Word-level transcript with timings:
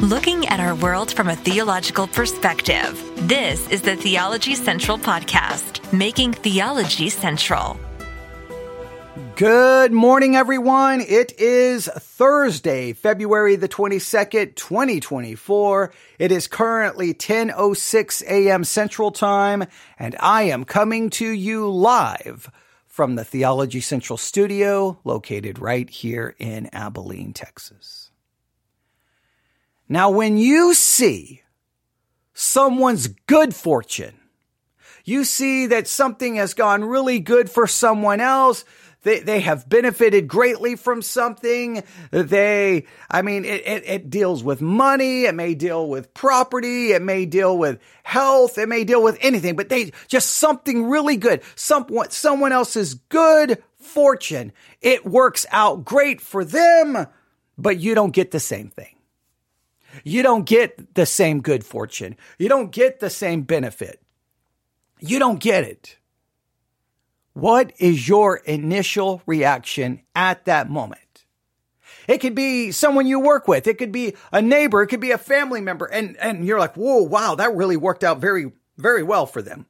looking 0.00 0.48
at 0.48 0.60
our 0.60 0.74
world 0.76 1.12
from 1.12 1.28
a 1.28 1.36
theological 1.36 2.06
perspective. 2.06 2.98
This 3.28 3.68
is 3.68 3.82
the 3.82 3.96
Theology 3.96 4.54
Central 4.54 4.96
Podcast, 4.96 5.92
making 5.92 6.32
theology 6.32 7.10
central. 7.10 7.78
Good 9.36 9.92
morning, 9.92 10.36
everyone. 10.36 11.02
It 11.02 11.38
is 11.38 11.86
Thursday, 11.86 12.94
February 12.94 13.56
the 13.56 13.68
22nd, 13.68 14.54
2024. 14.56 15.92
It 16.18 16.32
is 16.32 16.46
currently 16.46 17.12
10.06 17.12 18.22
a.m. 18.22 18.64
Central 18.64 19.10
Time, 19.10 19.66
and 19.98 20.16
I 20.18 20.44
am 20.44 20.64
coming 20.64 21.10
to 21.10 21.28
you 21.28 21.68
live 21.68 22.50
from 22.86 23.16
the 23.16 23.24
Theology 23.24 23.82
Central 23.82 24.16
studio 24.16 24.98
located 25.04 25.58
right 25.58 25.90
here 25.90 26.34
in 26.38 26.70
Abilene, 26.72 27.34
Texas. 27.34 27.99
Now, 29.92 30.08
when 30.10 30.36
you 30.36 30.72
see 30.72 31.42
someone's 32.32 33.08
good 33.08 33.56
fortune, 33.56 34.14
you 35.04 35.24
see 35.24 35.66
that 35.66 35.88
something 35.88 36.36
has 36.36 36.54
gone 36.54 36.84
really 36.84 37.18
good 37.18 37.50
for 37.50 37.66
someone 37.66 38.20
else, 38.20 38.64
they, 39.02 39.18
they 39.18 39.40
have 39.40 39.68
benefited 39.68 40.28
greatly 40.28 40.76
from 40.76 41.02
something. 41.02 41.82
They, 42.12 42.86
I 43.10 43.22
mean, 43.22 43.44
it, 43.44 43.66
it, 43.66 43.82
it 43.84 44.10
deals 44.10 44.44
with 44.44 44.60
money. 44.60 45.24
It 45.24 45.34
may 45.34 45.54
deal 45.54 45.88
with 45.88 46.14
property. 46.14 46.92
It 46.92 47.02
may 47.02 47.26
deal 47.26 47.58
with 47.58 47.80
health. 48.04 48.58
It 48.58 48.68
may 48.68 48.84
deal 48.84 49.02
with 49.02 49.18
anything, 49.22 49.56
but 49.56 49.70
they 49.70 49.90
just 50.06 50.34
something 50.34 50.88
really 50.88 51.16
good. 51.16 51.42
Someone, 51.56 52.10
someone 52.10 52.52
else's 52.52 52.94
good 52.94 53.60
fortune. 53.78 54.52
It 54.82 55.04
works 55.04 55.46
out 55.50 55.84
great 55.84 56.20
for 56.20 56.44
them, 56.44 57.06
but 57.58 57.80
you 57.80 57.96
don't 57.96 58.12
get 58.12 58.30
the 58.30 58.40
same 58.40 58.68
thing. 58.68 58.94
You 60.04 60.22
don't 60.22 60.46
get 60.46 60.94
the 60.94 61.06
same 61.06 61.40
good 61.40 61.64
fortune. 61.64 62.16
You 62.38 62.48
don't 62.48 62.70
get 62.70 63.00
the 63.00 63.10
same 63.10 63.42
benefit. 63.42 64.02
You 65.00 65.18
don't 65.18 65.40
get 65.40 65.64
it. 65.64 65.98
What 67.32 67.72
is 67.78 68.08
your 68.08 68.36
initial 68.38 69.22
reaction 69.26 70.02
at 70.14 70.44
that 70.44 70.68
moment? 70.68 71.24
It 72.08 72.18
could 72.18 72.34
be 72.34 72.72
someone 72.72 73.06
you 73.06 73.20
work 73.20 73.46
with. 73.46 73.66
It 73.66 73.78
could 73.78 73.92
be 73.92 74.14
a 74.32 74.42
neighbor. 74.42 74.82
It 74.82 74.88
could 74.88 75.00
be 75.00 75.12
a 75.12 75.18
family 75.18 75.60
member. 75.60 75.86
And, 75.86 76.16
and 76.16 76.44
you're 76.44 76.58
like, 76.58 76.74
whoa, 76.76 77.02
wow, 77.02 77.36
that 77.36 77.54
really 77.54 77.76
worked 77.76 78.02
out 78.04 78.18
very, 78.18 78.52
very 78.76 79.02
well 79.02 79.26
for 79.26 79.42
them. 79.42 79.66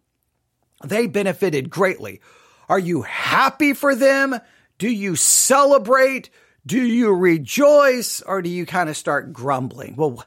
They 0.85 1.07
benefited 1.07 1.69
greatly. 1.71 2.21
Are 2.69 2.79
you 2.79 3.03
happy 3.03 3.75
for 3.75 3.95
them? 3.95 4.41
Do 4.79 4.89
you 4.89 5.17
celebrate? 5.17 6.31
Do 6.67 6.81
you 6.81 7.15
rejoice? 7.15 8.21
Or 8.23 8.43
do 8.43 8.49
you 8.49 8.67
kind 8.67 8.89
of 8.89 8.97
start 8.97 9.33
grumbling? 9.33 9.97
Well, 9.97 10.25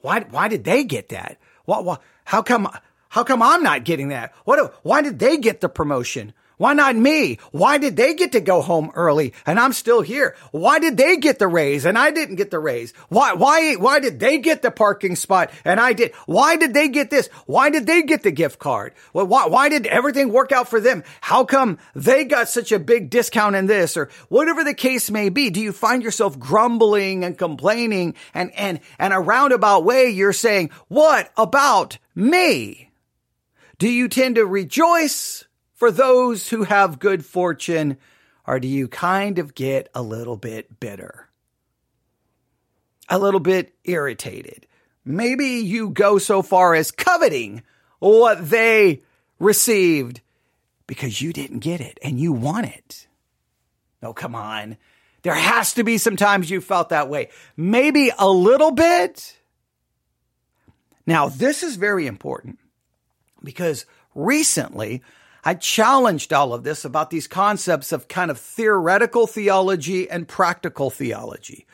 why, 0.00 0.20
why 0.20 0.48
did 0.48 0.64
they 0.64 0.84
get 0.84 1.10
that? 1.10 1.38
What, 1.64 1.84
what, 1.84 2.02
how 2.24 2.42
come, 2.42 2.68
how 3.08 3.24
come 3.24 3.42
I'm 3.42 3.62
not 3.62 3.84
getting 3.84 4.08
that? 4.08 4.34
What, 4.44 4.74
why 4.82 5.02
did 5.02 5.18
they 5.18 5.38
get 5.38 5.60
the 5.60 5.68
promotion? 5.68 6.32
Why 6.58 6.74
not 6.74 6.96
me? 6.96 7.38
Why 7.52 7.78
did 7.78 7.96
they 7.96 8.14
get 8.14 8.32
to 8.32 8.40
go 8.40 8.60
home 8.60 8.90
early 8.94 9.32
and 9.46 9.58
I'm 9.58 9.72
still 9.72 10.02
here? 10.02 10.36
Why 10.50 10.80
did 10.80 10.96
they 10.96 11.16
get 11.16 11.38
the 11.38 11.46
raise 11.46 11.86
and 11.86 11.96
I 11.96 12.10
didn't 12.10 12.34
get 12.34 12.50
the 12.50 12.58
raise? 12.58 12.92
Why, 13.08 13.32
why, 13.32 13.74
why 13.76 14.00
did 14.00 14.18
they 14.18 14.38
get 14.38 14.62
the 14.62 14.72
parking 14.72 15.14
spot 15.14 15.50
and 15.64 15.78
I 15.78 15.92
did? 15.92 16.12
Why 16.26 16.56
did 16.56 16.74
they 16.74 16.88
get 16.88 17.10
this? 17.10 17.28
Why 17.46 17.70
did 17.70 17.86
they 17.86 18.02
get 18.02 18.24
the 18.24 18.32
gift 18.32 18.58
card? 18.58 18.92
Well, 19.12 19.26
why, 19.26 19.46
why 19.46 19.68
did 19.68 19.86
everything 19.86 20.32
work 20.32 20.50
out 20.50 20.68
for 20.68 20.80
them? 20.80 21.04
How 21.20 21.44
come 21.44 21.78
they 21.94 22.24
got 22.24 22.48
such 22.48 22.72
a 22.72 22.80
big 22.80 23.08
discount 23.08 23.54
in 23.54 23.66
this 23.66 23.96
or 23.96 24.10
whatever 24.28 24.64
the 24.64 24.74
case 24.74 25.12
may 25.12 25.28
be? 25.28 25.50
Do 25.50 25.60
you 25.60 25.72
find 25.72 26.02
yourself 26.02 26.40
grumbling 26.40 27.24
and 27.24 27.38
complaining 27.38 28.14
and, 28.34 28.52
and, 28.56 28.80
and 28.98 29.14
a 29.14 29.20
roundabout 29.20 29.84
way 29.84 30.10
you're 30.10 30.32
saying, 30.32 30.70
what 30.88 31.30
about 31.36 31.98
me? 32.16 32.90
Do 33.78 33.88
you 33.88 34.08
tend 34.08 34.34
to 34.34 34.44
rejoice 34.44 35.44
for 35.78 35.92
those 35.92 36.48
who 36.48 36.64
have 36.64 36.98
good 36.98 37.24
fortune, 37.24 37.98
or 38.44 38.58
do 38.58 38.66
you 38.66 38.88
kind 38.88 39.38
of 39.38 39.54
get 39.54 39.88
a 39.94 40.02
little 40.02 40.36
bit 40.36 40.80
bitter? 40.80 41.28
A 43.08 43.18
little 43.18 43.40
bit 43.40 43.74
irritated? 43.84 44.66
Maybe 45.04 45.46
you 45.46 45.90
go 45.90 46.18
so 46.18 46.42
far 46.42 46.74
as 46.74 46.90
coveting 46.90 47.62
what 48.00 48.50
they 48.50 49.02
received 49.38 50.20
because 50.88 51.22
you 51.22 51.32
didn't 51.32 51.60
get 51.60 51.80
it 51.80 51.96
and 52.02 52.18
you 52.18 52.32
want 52.32 52.66
it. 52.66 53.06
Oh, 54.02 54.12
come 54.12 54.34
on. 54.34 54.76
There 55.22 55.34
has 55.34 55.74
to 55.74 55.84
be 55.84 55.96
some 55.96 56.16
times 56.16 56.50
you 56.50 56.60
felt 56.60 56.88
that 56.88 57.08
way. 57.08 57.28
Maybe 57.56 58.10
a 58.18 58.28
little 58.28 58.72
bit. 58.72 59.36
Now, 61.06 61.28
this 61.28 61.62
is 61.62 61.76
very 61.76 62.08
important 62.08 62.58
because 63.44 63.86
recently 64.14 65.02
I 65.44 65.54
challenged 65.54 66.32
all 66.32 66.52
of 66.52 66.64
this 66.64 66.84
about 66.84 67.10
these 67.10 67.28
concepts 67.28 67.92
of 67.92 68.08
kind 68.08 68.30
of 68.30 68.38
theoretical 68.38 69.26
theology 69.26 70.10
and 70.10 70.26
practical 70.26 70.90
theology. 70.90 71.66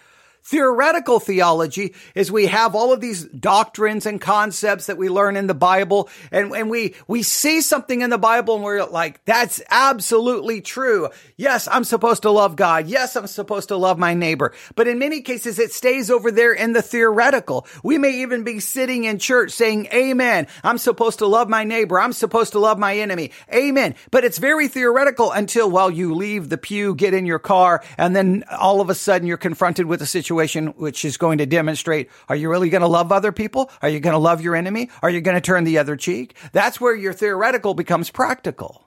Theoretical 0.46 1.20
theology 1.20 1.94
is 2.14 2.30
we 2.30 2.48
have 2.48 2.74
all 2.74 2.92
of 2.92 3.00
these 3.00 3.24
doctrines 3.24 4.04
and 4.04 4.20
concepts 4.20 4.86
that 4.86 4.98
we 4.98 5.08
learn 5.08 5.38
in 5.38 5.46
the 5.46 5.54
Bible 5.54 6.10
and, 6.30 6.52
and 6.52 6.68
we, 6.68 6.94
we 7.08 7.22
see 7.22 7.62
something 7.62 8.02
in 8.02 8.10
the 8.10 8.18
Bible 8.18 8.56
and 8.56 8.62
we're 8.62 8.84
like, 8.84 9.24
that's 9.24 9.62
absolutely 9.70 10.60
true. 10.60 11.08
Yes, 11.38 11.66
I'm 11.66 11.82
supposed 11.84 12.22
to 12.22 12.30
love 12.30 12.56
God. 12.56 12.88
Yes, 12.88 13.16
I'm 13.16 13.26
supposed 13.26 13.68
to 13.68 13.78
love 13.78 13.98
my 13.98 14.12
neighbor. 14.12 14.52
But 14.74 14.86
in 14.86 14.98
many 14.98 15.22
cases, 15.22 15.58
it 15.58 15.72
stays 15.72 16.10
over 16.10 16.30
there 16.30 16.52
in 16.52 16.74
the 16.74 16.82
theoretical. 16.82 17.66
We 17.82 17.96
may 17.96 18.20
even 18.20 18.44
be 18.44 18.60
sitting 18.60 19.04
in 19.04 19.18
church 19.18 19.50
saying, 19.52 19.86
amen. 19.94 20.46
I'm 20.62 20.76
supposed 20.76 21.20
to 21.20 21.26
love 21.26 21.48
my 21.48 21.64
neighbor. 21.64 21.98
I'm 21.98 22.12
supposed 22.12 22.52
to 22.52 22.58
love 22.58 22.78
my 22.78 22.98
enemy. 22.98 23.30
Amen. 23.50 23.94
But 24.10 24.24
it's 24.24 24.36
very 24.36 24.68
theoretical 24.68 25.32
until, 25.32 25.70
well, 25.70 25.90
you 25.90 26.14
leave 26.14 26.50
the 26.50 26.58
pew, 26.58 26.94
get 26.94 27.14
in 27.14 27.24
your 27.24 27.38
car, 27.38 27.82
and 27.96 28.14
then 28.14 28.44
all 28.50 28.82
of 28.82 28.90
a 28.90 28.94
sudden 28.94 29.26
you're 29.26 29.38
confronted 29.38 29.86
with 29.86 30.02
a 30.02 30.06
situation 30.06 30.33
situation 30.34 30.74
which 30.76 31.04
is 31.04 31.16
going 31.16 31.38
to 31.38 31.46
demonstrate 31.46 32.10
are 32.28 32.36
you 32.36 32.50
really 32.50 32.70
going 32.70 32.82
to 32.82 32.88
love 32.88 33.12
other 33.12 33.32
people? 33.32 33.70
Are 33.82 33.88
you 33.88 34.00
going 34.00 34.14
to 34.14 34.18
love 34.18 34.40
your 34.40 34.56
enemy? 34.56 34.90
Are 35.02 35.10
you 35.10 35.20
going 35.20 35.36
to 35.36 35.40
turn 35.40 35.64
the 35.64 35.78
other 35.78 35.96
cheek? 35.96 36.34
That's 36.52 36.80
where 36.80 36.94
your 36.94 37.12
theoretical 37.12 37.74
becomes 37.74 38.10
practical. 38.10 38.84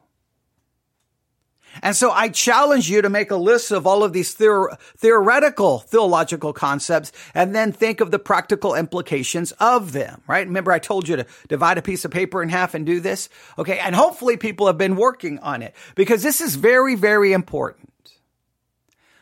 And 1.84 1.96
so 1.96 2.12
I 2.12 2.30
challenge 2.30 2.90
you 2.90 3.02
to 3.02 3.09
make 3.09 3.30
a 3.30 3.36
list 3.36 3.72
of 3.72 3.86
all 3.86 4.03
of 4.03 4.13
these 4.13 4.36
theor- 4.36 4.80
theoretical 4.97 5.80
theological 5.80 6.53
concepts 6.53 7.12
and 7.34 7.53
then 7.53 7.72
think 7.72 8.02
of 8.02 8.09
the 8.09 8.19
practical 8.19 8.74
implications 8.74 9.52
of 9.53 9.91
them, 9.91 10.22
right? 10.28 10.47
Remember 10.47 10.72
I 10.72 10.80
told 10.80 11.07
you 11.07 11.18
to 11.18 11.25
divide 11.47 11.78
a 11.78 11.84
piece 11.84 12.03
of 12.06 12.12
paper 12.12 12.41
in 12.41 12.50
half 12.50 12.74
and 12.74 12.86
do 12.86 13.00
this? 13.00 13.30
Okay. 13.57 13.80
And 13.80 13.96
hopefully 13.96 14.38
people 14.38 14.68
have 14.68 14.78
been 14.78 14.96
working 14.96 15.40
on 15.40 15.62
it 15.62 15.75
because 15.96 16.24
this 16.24 16.41
is 16.41 16.56
very, 16.56 16.96
very 16.96 17.31
important. 17.31 17.91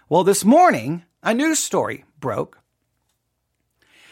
Well, 0.08 0.24
this 0.24 0.46
morning, 0.46 1.04
a 1.24 1.34
news 1.34 1.60
story 1.60 2.06
broke 2.26 2.58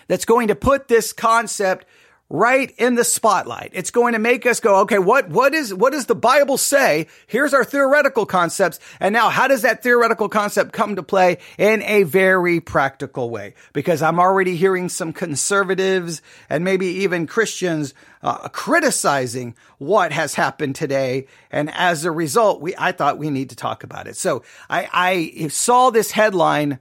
that's 0.07 0.25
going 0.25 0.49
to 0.49 0.55
put 0.55 0.87
this 0.87 1.13
concept 1.13 1.87
right 2.29 2.71
in 2.77 2.95
the 2.95 3.03
spotlight. 3.03 3.71
It's 3.73 3.91
going 3.91 4.13
to 4.13 4.19
make 4.19 4.45
us 4.45 4.59
go, 4.59 4.81
okay, 4.81 4.97
what, 4.97 5.29
what 5.29 5.53
is, 5.53 5.73
what 5.73 5.93
does 5.93 6.07
the 6.07 6.15
Bible 6.15 6.57
say? 6.57 7.07
Here's 7.27 7.53
our 7.53 7.63
theoretical 7.63 8.25
concepts. 8.25 8.79
And 8.99 9.13
now 9.13 9.29
how 9.29 9.47
does 9.47 9.61
that 9.63 9.83
theoretical 9.83 10.29
concept 10.29 10.73
come 10.73 10.95
to 10.95 11.03
play 11.03 11.37
in 11.57 11.83
a 11.83 12.03
very 12.03 12.59
practical 12.59 13.29
way? 13.29 13.53
Because 13.71 14.01
I'm 14.01 14.19
already 14.19 14.55
hearing 14.55 14.89
some 14.89 15.13
conservatives 15.13 16.21
and 16.49 16.63
maybe 16.63 16.87
even 16.87 17.27
Christians 17.27 17.93
uh, 18.23 18.47
criticizing 18.49 19.55
what 19.77 20.11
has 20.11 20.33
happened 20.33 20.75
today. 20.75 21.27
And 21.51 21.69
as 21.73 22.05
a 22.05 22.11
result, 22.11 22.61
we, 22.61 22.73
I 22.77 22.93
thought 22.93 23.17
we 23.17 23.29
need 23.29 23.49
to 23.49 23.55
talk 23.55 23.83
about 23.83 24.07
it. 24.07 24.17
So 24.17 24.43
I, 24.69 24.89
I 24.91 25.47
saw 25.49 25.91
this 25.91 26.11
headline 26.11 26.79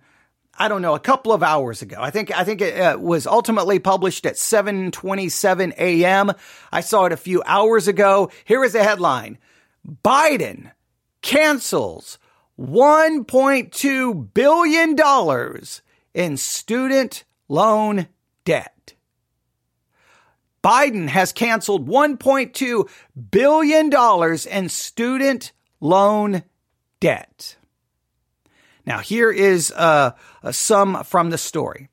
I 0.58 0.68
don't 0.68 0.82
know, 0.82 0.94
a 0.94 1.00
couple 1.00 1.32
of 1.32 1.42
hours 1.42 1.82
ago. 1.82 1.96
I 1.98 2.10
think, 2.10 2.30
I 2.36 2.44
think 2.44 2.60
it 2.60 2.78
uh, 2.78 2.98
was 2.98 3.26
ultimately 3.26 3.78
published 3.78 4.26
at 4.26 4.36
727 4.36 5.72
a.m. 5.78 6.32
I 6.70 6.80
saw 6.80 7.06
it 7.06 7.12
a 7.12 7.16
few 7.16 7.42
hours 7.46 7.88
ago. 7.88 8.30
Here 8.44 8.62
is 8.62 8.74
the 8.74 8.84
headline. 8.84 9.38
Biden 10.04 10.70
cancels 11.22 12.18
$1.2 12.60 14.34
billion 14.34 14.96
in 16.14 16.36
student 16.36 17.24
loan 17.48 18.06
debt. 18.44 18.94
Biden 20.62 21.08
has 21.08 21.32
canceled 21.32 21.88
$1.2 21.88 22.88
billion 23.30 24.38
in 24.50 24.68
student 24.68 25.52
loan 25.80 26.42
debt. 27.00 27.56
Now, 28.86 28.98
here 28.98 29.30
is 29.30 29.72
uh, 29.72 30.12
some 30.50 31.04
from 31.04 31.30
the 31.30 31.38
story. 31.38 31.88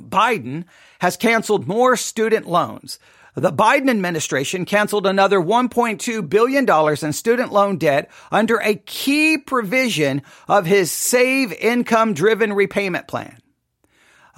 Biden 0.00 0.64
has 1.00 1.16
canceled 1.16 1.68
more 1.68 1.96
student 1.96 2.46
loans. 2.46 2.98
The 3.34 3.52
Biden 3.52 3.88
administration 3.88 4.64
canceled 4.64 5.06
another 5.06 5.38
$1.2 5.38 6.28
billion 6.28 6.68
in 7.02 7.12
student 7.12 7.52
loan 7.52 7.78
debt 7.78 8.10
under 8.32 8.56
a 8.56 8.74
key 8.74 9.38
provision 9.38 10.22
of 10.48 10.66
his 10.66 10.90
Save 10.90 11.52
Income 11.52 12.14
Driven 12.14 12.52
Repayment 12.52 13.06
Plan. 13.06 13.38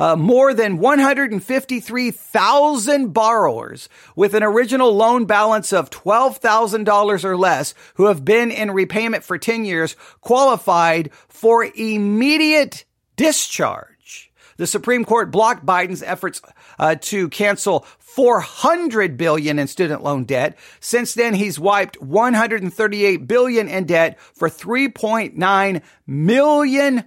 Uh, 0.00 0.16
more 0.16 0.52
than 0.54 0.78
153,000 0.78 3.12
borrowers 3.12 3.90
with 4.16 4.32
an 4.32 4.42
original 4.42 4.96
loan 4.96 5.26
balance 5.26 5.74
of 5.74 5.90
$12,000 5.90 7.24
or 7.24 7.36
less 7.36 7.74
who 7.96 8.06
have 8.06 8.24
been 8.24 8.50
in 8.50 8.70
repayment 8.70 9.22
for 9.22 9.36
10 9.36 9.66
years 9.66 9.96
qualified 10.22 11.10
for 11.28 11.66
immediate 11.74 12.86
discharge. 13.16 14.32
The 14.56 14.66
Supreme 14.66 15.04
Court 15.04 15.30
blocked 15.30 15.66
Biden's 15.66 16.02
efforts 16.02 16.40
uh, 16.78 16.94
to 17.02 17.28
cancel 17.28 17.80
400 17.98 19.18
billion 19.18 19.58
in 19.58 19.66
student 19.66 20.02
loan 20.02 20.24
debt. 20.24 20.56
Since 20.80 21.12
then, 21.12 21.34
he's 21.34 21.60
wiped 21.60 22.00
138 22.00 23.28
billion 23.28 23.68
in 23.68 23.84
debt 23.84 24.18
for 24.18 24.48
3.9 24.48 25.82
million 26.06 27.04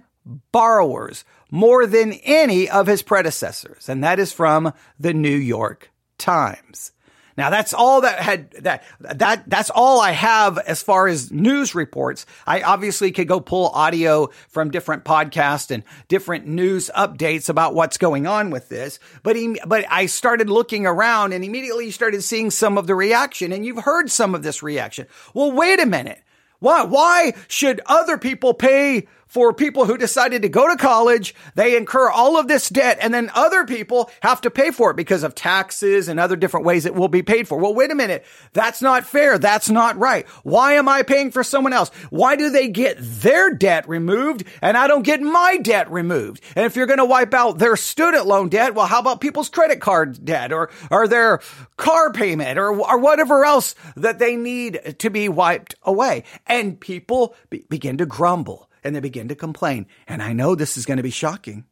borrowers, 0.52 1.24
more 1.54 1.86
than 1.86 2.12
any 2.24 2.68
of 2.68 2.88
his 2.88 3.00
predecessors. 3.00 3.88
And 3.88 4.02
that 4.02 4.18
is 4.18 4.32
from 4.32 4.72
the 4.98 5.14
New 5.14 5.36
York 5.36 5.92
Times. 6.18 6.90
Now 7.36 7.48
that's 7.48 7.72
all 7.72 8.00
that 8.00 8.18
had 8.18 8.50
that 8.62 8.82
that 8.98 9.44
that's 9.48 9.70
all 9.70 10.00
I 10.00 10.10
have 10.10 10.58
as 10.58 10.82
far 10.82 11.06
as 11.06 11.30
news 11.30 11.74
reports. 11.74 12.26
I 12.44 12.62
obviously 12.62 13.12
could 13.12 13.28
go 13.28 13.38
pull 13.40 13.68
audio 13.68 14.30
from 14.48 14.70
different 14.70 15.04
podcasts 15.04 15.70
and 15.70 15.84
different 16.08 16.46
news 16.46 16.90
updates 16.96 17.48
about 17.48 17.74
what's 17.74 17.98
going 17.98 18.26
on 18.26 18.50
with 18.50 18.68
this. 18.68 18.98
But 19.22 19.36
he, 19.36 19.58
but 19.66 19.84
I 19.90 20.06
started 20.06 20.50
looking 20.50 20.86
around 20.86 21.32
and 21.32 21.44
immediately 21.44 21.90
started 21.92 22.22
seeing 22.22 22.50
some 22.50 22.78
of 22.78 22.86
the 22.88 22.94
reaction 22.96 23.52
and 23.52 23.64
you've 23.64 23.84
heard 23.84 24.10
some 24.10 24.34
of 24.34 24.42
this 24.42 24.62
reaction. 24.62 25.06
Well, 25.34 25.52
wait 25.52 25.80
a 25.80 25.86
minute. 25.86 26.20
Why 26.60 26.84
why 26.84 27.34
should 27.46 27.80
other 27.86 28.16
people 28.16 28.54
pay 28.54 29.06
for 29.34 29.52
people 29.52 29.84
who 29.84 29.98
decided 29.98 30.42
to 30.42 30.48
go 30.48 30.68
to 30.68 30.76
college. 30.76 31.34
They 31.56 31.76
incur 31.76 32.08
all 32.08 32.38
of 32.38 32.46
this 32.46 32.68
debt 32.68 32.98
and 33.00 33.12
then 33.12 33.32
other 33.34 33.64
people 33.64 34.08
have 34.22 34.40
to 34.42 34.50
pay 34.50 34.70
for 34.70 34.92
it 34.92 34.96
because 34.96 35.24
of 35.24 35.34
taxes 35.34 36.06
and 36.06 36.20
other 36.20 36.36
different 36.36 36.64
ways 36.64 36.86
it 36.86 36.94
will 36.94 37.08
be 37.08 37.24
paid 37.24 37.48
for. 37.48 37.58
Well, 37.58 37.74
wait 37.74 37.90
a 37.90 37.96
minute. 37.96 38.24
That's 38.52 38.80
not 38.80 39.04
fair. 39.04 39.36
That's 39.36 39.68
not 39.68 39.98
right. 39.98 40.24
Why 40.44 40.74
am 40.74 40.88
I 40.88 41.02
paying 41.02 41.32
for 41.32 41.42
someone 41.42 41.72
else? 41.72 41.88
Why 42.10 42.36
do 42.36 42.48
they 42.48 42.68
get 42.68 42.96
their 43.00 43.52
debt 43.52 43.88
removed 43.88 44.44
and 44.62 44.76
I 44.76 44.86
don't 44.86 45.02
get 45.02 45.20
my 45.20 45.56
debt 45.56 45.90
removed? 45.90 46.40
And 46.54 46.64
if 46.64 46.76
you're 46.76 46.86
going 46.86 46.98
to 46.98 47.04
wipe 47.04 47.34
out 47.34 47.58
their 47.58 47.74
student 47.74 48.26
loan 48.26 48.50
debt, 48.50 48.76
well, 48.76 48.86
how 48.86 49.00
about 49.00 49.20
people's 49.20 49.48
credit 49.48 49.80
card 49.80 50.24
debt 50.24 50.52
or, 50.52 50.70
or 50.92 51.08
their 51.08 51.40
car 51.76 52.12
payment 52.12 52.56
or, 52.56 52.70
or 52.70 52.98
whatever 53.00 53.44
else 53.44 53.74
that 53.96 54.20
they 54.20 54.36
need 54.36 54.94
to 55.00 55.10
be 55.10 55.28
wiped 55.28 55.74
away? 55.82 56.22
And 56.46 56.78
people 56.78 57.34
be, 57.50 57.64
begin 57.68 57.98
to 57.98 58.06
grumble 58.06 58.70
and 58.84 58.94
they 58.94 59.00
begin 59.00 59.28
to 59.28 59.34
complain. 59.34 59.86
And 60.06 60.22
I 60.22 60.32
know 60.32 60.54
this 60.54 60.76
is 60.76 60.86
going 60.86 60.98
to 60.98 61.02
be 61.02 61.10
shocking. 61.10 61.64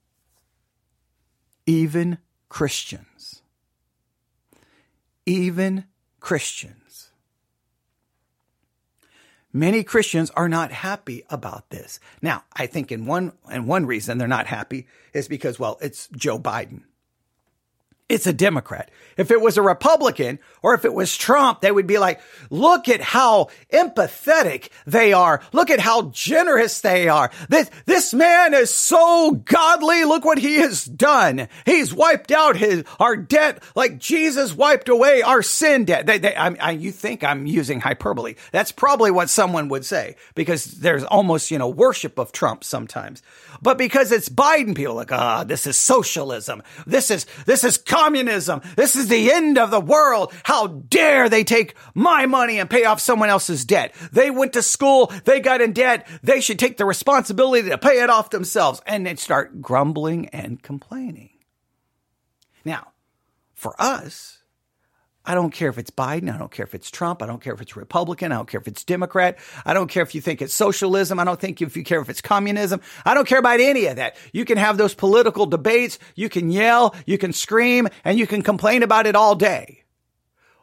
Even 1.67 2.19
Christians, 2.49 3.43
even 5.25 5.85
Christians, 6.19 7.11
many 9.53 9.85
Christians 9.85 10.31
are 10.31 10.49
not 10.49 10.73
happy 10.73 11.25
about 11.31 11.70
this. 11.70 12.00
Now, 12.20 12.43
I 12.55 12.67
think 12.67 12.91
in 12.91 13.06
one, 13.06 13.32
and 13.49 13.69
one 13.69 13.87
reason 13.87 14.19
they're 14.19 14.26
not 14.26 14.49
happy 14.49 14.88
is 15.12 15.29
because, 15.29 15.61
well, 15.61 15.79
it's 15.81 16.09
Joe 16.09 16.38
Biden 16.38 16.82
it's 18.08 18.26
a 18.26 18.32
Democrat. 18.32 18.90
If 19.16 19.31
it 19.31 19.40
was 19.40 19.56
a 19.56 19.62
Republican 19.62 20.38
or 20.62 20.75
if 20.75 20.84
it 20.84 20.93
was 20.93 21.16
Trump, 21.16 21.60
they 21.60 21.72
would 21.72 21.87
be 21.87 21.99
like, 21.99 22.20
look 22.50 22.88
at 22.88 23.00
how 23.00 23.49
empathetic 23.72 24.69
they 24.87 25.12
are. 25.12 25.40
Look 25.52 25.70
at 25.70 25.81
how 25.81 26.10
generous 26.10 26.81
they 26.81 27.08
are. 27.08 27.31
This, 27.49 27.70
this 27.87 28.12
man 28.12 28.54
is 28.54 28.72
so 28.72 29.32
godly. 29.32 30.04
Look 30.04 30.25
what 30.25 30.38
he 30.38 30.56
has 30.56 30.84
done. 30.84 31.49
He's 31.64 31.94
wiped 31.94 32.32
out 32.32 32.56
his, 32.56 32.84
our 33.00 33.16
debt 33.16 33.62
like 33.75 33.99
Jesus 33.99 34.54
wiped 34.54 34.88
away 34.88 35.22
our 35.22 35.43
sin 35.43 35.84
debt. 35.84 36.06
They, 36.06 36.19
they, 36.19 36.37
I, 36.37 36.54
I, 36.60 36.70
you 36.72 36.93
think 36.93 37.25
I'm 37.25 37.46
using 37.46 37.81
hyperbole. 37.81 38.34
That's 38.50 38.72
probably 38.72 39.10
what 39.10 39.31
someone 39.31 39.69
would 39.69 39.84
say 39.84 40.16
because 40.34 40.64
there's 40.64 41.04
almost, 41.04 41.50
you 41.50 41.58
know, 41.58 41.69
worship 41.69 42.19
of 42.19 42.32
Trump 42.32 42.64
sometimes. 42.64 43.22
But 43.62 43.78
because 43.78 44.10
it's 44.12 44.28
Biden, 44.28 44.75
people 44.75 44.94
like, 44.94 45.12
ah, 45.12 45.40
oh, 45.40 45.44
this 45.44 45.66
is 45.66 45.78
socialism. 45.78 46.62
This 46.87 47.10
is, 47.10 47.26
this 47.46 47.64
is 47.64 47.78
communism. 47.92 48.62
This 48.74 48.96
is 48.96 49.08
the 49.08 49.30
end 49.30 49.58
of 49.58 49.70
the 49.70 49.80
world. 49.80 50.32
How 50.44 50.66
dare 50.66 51.28
they 51.28 51.44
take 51.44 51.74
my 51.94 52.26
money 52.26 52.58
and 52.58 52.70
pay 52.70 52.84
off 52.84 53.00
someone 53.00 53.28
else's 53.28 53.64
debt? 53.64 53.94
They 54.12 54.30
went 54.30 54.54
to 54.54 54.62
school. 54.62 55.12
They 55.24 55.40
got 55.40 55.60
in 55.60 55.72
debt. 55.72 56.08
They 56.22 56.40
should 56.40 56.58
take 56.58 56.78
the 56.78 56.86
responsibility 56.86 57.68
to 57.68 57.78
pay 57.78 58.02
it 58.02 58.08
off 58.10 58.30
themselves 58.30 58.80
and 58.86 59.06
then 59.06 59.18
start 59.18 59.60
grumbling 59.60 60.28
and 60.30 60.62
complaining. 60.62 61.30
Now, 62.64 62.88
for 63.54 63.74
us, 63.78 64.41
I 65.24 65.34
don't 65.34 65.52
care 65.52 65.69
if 65.69 65.78
it's 65.78 65.90
Biden. 65.90 66.34
I 66.34 66.36
don't 66.36 66.50
care 66.50 66.64
if 66.64 66.74
it's 66.74 66.90
Trump. 66.90 67.22
I 67.22 67.26
don't 67.26 67.40
care 67.40 67.54
if 67.54 67.60
it's 67.60 67.76
Republican. 67.76 68.32
I 68.32 68.36
don't 68.36 68.48
care 68.48 68.60
if 68.60 68.66
it's 68.66 68.82
Democrat. 68.82 69.38
I 69.64 69.72
don't 69.72 69.88
care 69.88 70.02
if 70.02 70.14
you 70.14 70.20
think 70.20 70.42
it's 70.42 70.54
socialism. 70.54 71.20
I 71.20 71.24
don't 71.24 71.40
think 71.40 71.62
if 71.62 71.76
you 71.76 71.84
care 71.84 72.00
if 72.00 72.08
it's 72.08 72.20
communism. 72.20 72.80
I 73.04 73.14
don't 73.14 73.28
care 73.28 73.38
about 73.38 73.60
any 73.60 73.86
of 73.86 73.96
that. 73.96 74.16
You 74.32 74.44
can 74.44 74.58
have 74.58 74.78
those 74.78 74.94
political 74.94 75.46
debates. 75.46 76.00
You 76.16 76.28
can 76.28 76.50
yell, 76.50 76.94
you 77.06 77.19
can 77.19 77.32
scream, 77.32 77.88
and 78.04 78.19
you 78.19 78.26
can 78.26 78.42
complain 78.42 78.82
about 78.82 79.06
it 79.06 79.14
all 79.14 79.36
day. 79.36 79.84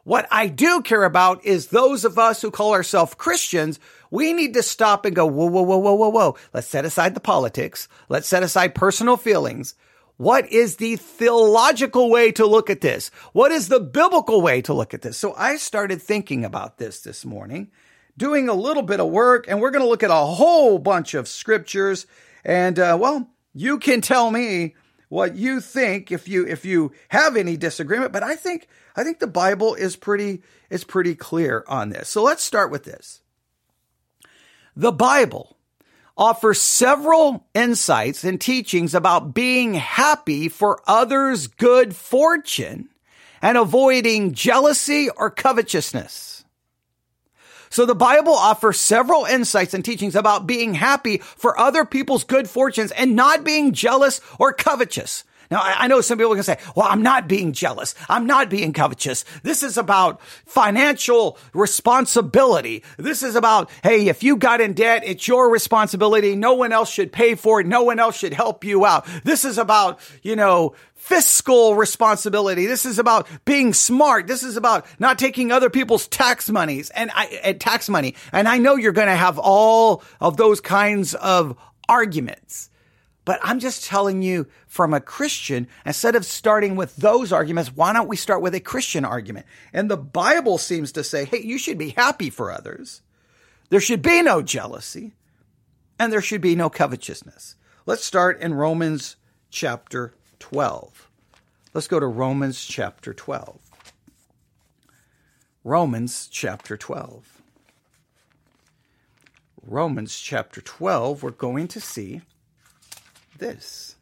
What 0.04 0.26
I 0.30 0.48
do 0.48 0.82
care 0.82 1.04
about 1.04 1.44
is 1.44 1.68
those 1.68 2.04
of 2.04 2.18
us 2.18 2.42
who 2.42 2.50
call 2.50 2.72
ourselves 2.72 3.14
Christians. 3.14 3.78
We 4.10 4.32
need 4.32 4.54
to 4.54 4.62
stop 4.62 5.04
and 5.04 5.14
go, 5.14 5.26
whoa, 5.26 5.46
whoa, 5.46 5.62
whoa, 5.62 5.78
whoa, 5.78 5.94
whoa, 5.94 6.08
whoa. 6.08 6.36
Let's 6.52 6.66
set 6.66 6.84
aside 6.84 7.14
the 7.14 7.20
politics. 7.20 7.86
Let's 8.08 8.26
set 8.28 8.42
aside 8.42 8.74
personal 8.74 9.16
feelings. 9.16 9.74
What 10.20 10.52
is 10.52 10.76
the 10.76 10.96
theological 10.96 12.10
way 12.10 12.30
to 12.32 12.44
look 12.44 12.68
at 12.68 12.82
this? 12.82 13.10
What 13.32 13.52
is 13.52 13.68
the 13.68 13.80
biblical 13.80 14.42
way 14.42 14.60
to 14.60 14.74
look 14.74 14.92
at 14.92 15.00
this? 15.00 15.16
So 15.16 15.32
I 15.34 15.56
started 15.56 16.02
thinking 16.02 16.44
about 16.44 16.76
this 16.76 17.00
this 17.00 17.24
morning, 17.24 17.70
doing 18.18 18.46
a 18.46 18.52
little 18.52 18.82
bit 18.82 19.00
of 19.00 19.08
work, 19.08 19.46
and 19.48 19.62
we're 19.62 19.70
going 19.70 19.82
to 19.82 19.88
look 19.88 20.02
at 20.02 20.10
a 20.10 20.14
whole 20.14 20.78
bunch 20.78 21.14
of 21.14 21.26
scriptures. 21.26 22.06
And 22.44 22.78
uh, 22.78 22.98
well, 23.00 23.30
you 23.54 23.78
can 23.78 24.02
tell 24.02 24.30
me 24.30 24.74
what 25.08 25.36
you 25.36 25.58
think 25.58 26.12
if 26.12 26.28
you 26.28 26.46
if 26.46 26.66
you 26.66 26.92
have 27.08 27.34
any 27.34 27.56
disagreement. 27.56 28.12
But 28.12 28.22
I 28.22 28.36
think 28.36 28.68
I 28.94 29.04
think 29.04 29.20
the 29.20 29.26
Bible 29.26 29.74
is 29.74 29.96
pretty 29.96 30.42
is 30.68 30.84
pretty 30.84 31.14
clear 31.14 31.64
on 31.66 31.88
this. 31.88 32.10
So 32.10 32.22
let's 32.22 32.42
start 32.42 32.70
with 32.70 32.84
this. 32.84 33.22
The 34.76 34.92
Bible 34.92 35.56
offers 36.20 36.60
several 36.60 37.46
insights 37.54 38.24
and 38.24 38.38
teachings 38.38 38.94
about 38.94 39.32
being 39.32 39.72
happy 39.72 40.50
for 40.50 40.82
others' 40.86 41.46
good 41.46 41.96
fortune 41.96 42.90
and 43.40 43.56
avoiding 43.56 44.34
jealousy 44.34 45.08
or 45.08 45.30
covetousness. 45.30 46.44
So 47.70 47.86
the 47.86 47.94
Bible 47.94 48.34
offers 48.34 48.78
several 48.78 49.24
insights 49.24 49.72
and 49.72 49.82
teachings 49.82 50.14
about 50.14 50.46
being 50.46 50.74
happy 50.74 51.18
for 51.18 51.58
other 51.58 51.86
people's 51.86 52.24
good 52.24 52.50
fortunes 52.50 52.90
and 52.90 53.16
not 53.16 53.42
being 53.42 53.72
jealous 53.72 54.20
or 54.38 54.52
covetous. 54.52 55.24
Now, 55.50 55.62
I 55.62 55.88
know 55.88 56.00
some 56.00 56.16
people 56.16 56.34
can 56.34 56.44
say, 56.44 56.58
well, 56.76 56.86
I'm 56.88 57.02
not 57.02 57.26
being 57.26 57.52
jealous. 57.52 57.96
I'm 58.08 58.24
not 58.24 58.50
being 58.50 58.72
covetous. 58.72 59.24
This 59.42 59.64
is 59.64 59.76
about 59.76 60.22
financial 60.46 61.38
responsibility. 61.52 62.84
This 62.98 63.24
is 63.24 63.34
about, 63.34 63.68
hey, 63.82 64.06
if 64.06 64.22
you 64.22 64.36
got 64.36 64.60
in 64.60 64.74
debt, 64.74 65.02
it's 65.04 65.26
your 65.26 65.50
responsibility. 65.50 66.36
No 66.36 66.54
one 66.54 66.72
else 66.72 66.88
should 66.88 67.10
pay 67.10 67.34
for 67.34 67.60
it. 67.60 67.66
No 67.66 67.82
one 67.82 67.98
else 67.98 68.16
should 68.16 68.32
help 68.32 68.62
you 68.62 68.86
out. 68.86 69.06
This 69.24 69.44
is 69.44 69.58
about, 69.58 69.98
you 70.22 70.36
know, 70.36 70.76
fiscal 70.94 71.74
responsibility. 71.74 72.66
This 72.66 72.86
is 72.86 73.00
about 73.00 73.26
being 73.44 73.72
smart. 73.72 74.28
This 74.28 74.44
is 74.44 74.56
about 74.56 74.86
not 75.00 75.18
taking 75.18 75.50
other 75.50 75.68
people's 75.68 76.06
tax 76.06 76.48
monies 76.48 76.90
and, 76.90 77.10
I, 77.12 77.24
and 77.42 77.60
tax 77.60 77.88
money. 77.88 78.14
And 78.32 78.46
I 78.46 78.58
know 78.58 78.76
you're 78.76 78.92
going 78.92 79.08
to 79.08 79.16
have 79.16 79.38
all 79.38 80.04
of 80.20 80.36
those 80.36 80.60
kinds 80.60 81.14
of 81.14 81.56
arguments. 81.88 82.70
But 83.24 83.38
I'm 83.42 83.60
just 83.60 83.84
telling 83.84 84.22
you 84.22 84.46
from 84.66 84.94
a 84.94 85.00
Christian, 85.00 85.68
instead 85.84 86.14
of 86.14 86.24
starting 86.24 86.74
with 86.74 86.96
those 86.96 87.32
arguments, 87.32 87.74
why 87.74 87.92
don't 87.92 88.08
we 88.08 88.16
start 88.16 88.42
with 88.42 88.54
a 88.54 88.60
Christian 88.60 89.04
argument? 89.04 89.46
And 89.72 89.90
the 89.90 89.96
Bible 89.96 90.58
seems 90.58 90.92
to 90.92 91.04
say, 91.04 91.24
hey, 91.24 91.42
you 91.42 91.58
should 91.58 91.78
be 91.78 91.90
happy 91.90 92.30
for 92.30 92.50
others. 92.50 93.02
There 93.68 93.80
should 93.80 94.02
be 94.02 94.22
no 94.22 94.42
jealousy 94.42 95.12
and 95.98 96.12
there 96.12 96.22
should 96.22 96.40
be 96.40 96.56
no 96.56 96.70
covetousness. 96.70 97.56
Let's 97.86 98.04
start 98.04 98.40
in 98.40 98.54
Romans 98.54 99.16
chapter 99.50 100.14
12. 100.38 101.10
Let's 101.74 101.88
go 101.88 102.00
to 102.00 102.06
Romans 102.06 102.64
chapter 102.64 103.12
12. 103.12 103.60
Romans 105.62 106.26
chapter 106.32 106.76
12. 106.76 107.42
Romans 109.62 110.18
chapter 110.18 110.62
12, 110.62 111.22
we're 111.22 111.30
going 111.30 111.68
to 111.68 111.80
see 111.80 112.22
this 113.40 113.96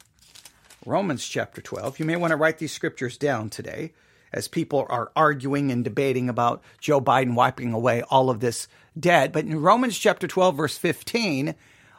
Romans 0.85 1.27
chapter 1.27 1.63
12. 1.63 1.99
You 1.99 2.05
may 2.05 2.17
want 2.17 2.33
to 2.33 2.37
write 2.37 2.59
these 2.59 2.73
scriptures 2.73 3.17
down 3.17 3.49
today 3.49 3.95
as 4.33 4.49
people 4.49 4.87
are 4.91 5.11
arguing 5.17 5.71
and 5.71 5.83
debating 5.83 6.29
about 6.29 6.63
Joe 6.81 7.01
Biden 7.01 7.35
wiping 7.35 7.73
away 7.73 8.03
all 8.03 8.29
of 8.29 8.41
this 8.41 8.69
debt. 8.99 9.33
But 9.33 9.47
in 9.47 9.63
Romans 9.63 9.97
chapter 9.99 10.27
12, 10.27 10.57
verse 10.57 10.77
15, 10.77 11.55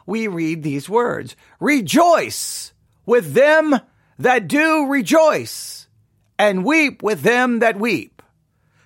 we 0.06 0.28
read 0.28 0.62
these 0.62 0.88
words 0.88 1.34
Rejoice 1.58 2.72
with 3.06 3.32
them 3.34 3.80
that 4.18 4.46
do 4.46 4.86
rejoice 4.86 5.88
and 6.38 6.64
weep 6.64 7.02
with 7.02 7.22
them 7.22 7.58
that 7.60 7.78
weep. 7.78 8.19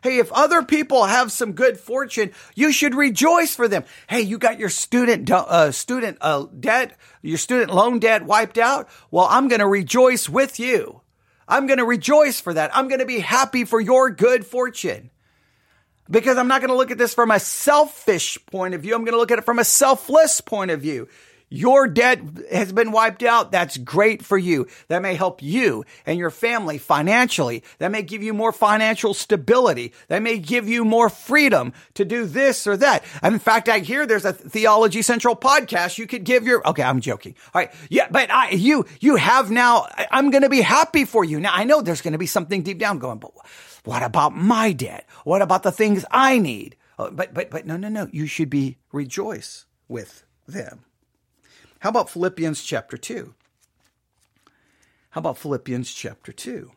Hey, 0.05 0.19
if 0.19 0.31
other 0.33 0.63
people 0.63 1.07
have 1.07 1.33
some 1.33 1.53
good 1.53 1.81
fortune, 1.81 2.33
you 2.55 2.73
should 2.73 2.95
rejoice 2.95 3.57
for 3.57 3.69
them. 3.69 3.85
Hey, 4.07 4.21
you 4.21 4.37
got 4.37 4.59
your 4.59 4.69
student 4.69 5.31
uh, 5.31 5.73
student 5.73 6.19
uh, 6.21 6.45
debt, 6.61 6.99
your 7.23 7.39
student 7.39 7.73
loan 7.73 8.01
debt 8.01 8.27
wiped 8.27 8.59
out. 8.59 8.87
Well, 9.11 9.27
I'm 9.31 9.49
going 9.49 9.61
to 9.61 9.67
rejoice 9.67 10.29
with 10.29 10.61
you. 10.61 11.01
I'm 11.49 11.67
going 11.67 11.79
to 11.79 11.87
rejoice 11.87 12.39
for 12.39 12.53
that. 12.53 12.77
I'm 12.77 12.89
going 12.89 13.01
to 13.01 13.07
be 13.07 13.21
happy 13.21 13.65
for 13.65 13.81
your 13.81 14.11
good 14.11 14.45
fortune. 14.45 15.11
Because 16.11 16.37
I'm 16.37 16.49
not 16.49 16.61
going 16.61 16.71
to 16.71 16.77
look 16.77 16.91
at 16.91 16.99
this 16.99 17.15
from 17.15 17.31
a 17.31 17.41
selfish 17.41 18.37
point 18.45 18.75
of 18.75 18.83
view. 18.83 18.95
I'm 18.95 19.05
going 19.05 19.15
to 19.15 19.19
look 19.19 19.31
at 19.31 19.39
it 19.39 19.47
from 19.47 19.59
a 19.59 19.65
selfless 19.65 20.43
point 20.43 20.71
of 20.71 20.83
view. 20.83 21.09
Your 21.55 21.87
debt 21.87 22.21
has 22.51 22.73
been 22.73 22.91
wiped 22.91 23.23
out. 23.23 23.53
That's 23.53 23.77
great 23.77 24.25
for 24.25 24.37
you. 24.37 24.67
That 24.89 25.03
may 25.03 25.15
help 25.15 25.41
you 25.41 25.85
and 26.05 26.19
your 26.19 26.31
family 26.31 26.79
financially. 26.79 27.63
That 27.79 27.93
may 27.93 28.03
give 28.03 28.25
you 28.25 28.35
more 28.35 28.51
financial 28.51 29.15
stability. 29.15 29.93
That 30.09 30.21
may 30.21 30.39
give 30.39 30.69
you 30.69 30.85
more 30.85 31.09
freedom 31.09 31.73
to 31.95 32.05
do 32.05 32.27
this 32.27 32.67
or 32.67 32.77
that. 32.79 33.05
And 33.23 33.35
in 33.35 33.39
fact, 33.39 33.69
I 33.69 33.79
hear 33.79 34.05
there's 34.05 34.25
a 34.25 34.33
Theology 34.33 35.01
Central 35.01 35.37
podcast 35.37 35.97
you 35.97 36.09
could 36.09 36.25
give 36.25 36.45
your, 36.45 36.67
okay, 36.71 36.83
I'm 36.83 37.01
joking. 37.01 37.37
All 37.55 37.61
right. 37.61 37.73
Yeah, 37.89 38.09
but 38.11 38.33
I, 38.33 38.51
you, 38.51 38.85
you 38.99 39.15
have 39.15 39.49
now, 39.53 39.87
I'm 40.11 40.33
going 40.33 40.43
to 40.43 40.49
be 40.49 40.61
happy 40.61 41.05
for 41.05 41.25
you. 41.25 41.39
Now 41.39 41.53
I 41.55 41.63
know 41.63 41.83
there's 41.83 42.03
going 42.03 42.15
to 42.15 42.19
be 42.19 42.27
something 42.27 42.65
deep 42.65 42.81
down 42.81 42.99
going, 42.99 43.19
but 43.19 43.31
what 43.85 44.03
about 44.03 44.35
my 44.35 44.73
debt? 44.73 45.07
What 45.23 45.41
about 45.41 45.63
the 45.63 45.71
things 45.71 46.05
I 46.11 46.39
need? 46.39 46.75
Oh, 46.99 47.13
but, 47.13 47.33
but, 47.33 47.51
but 47.53 47.65
no, 47.65 47.77
no, 47.77 47.89
no. 47.89 48.09
You 48.11 48.27
should 48.27 48.51
be 48.51 48.79
rejoice 48.91 49.67
with 49.87 50.25
them. 50.49 50.85
How 51.85 51.91
about 51.91 52.09
Philippians 52.09 52.65
chapter 52.65 52.97
2? 52.97 53.35
How 55.11 55.19
about 55.19 55.37
Philippians 55.37 55.93
chapter 55.93 56.33
2? 56.33 56.71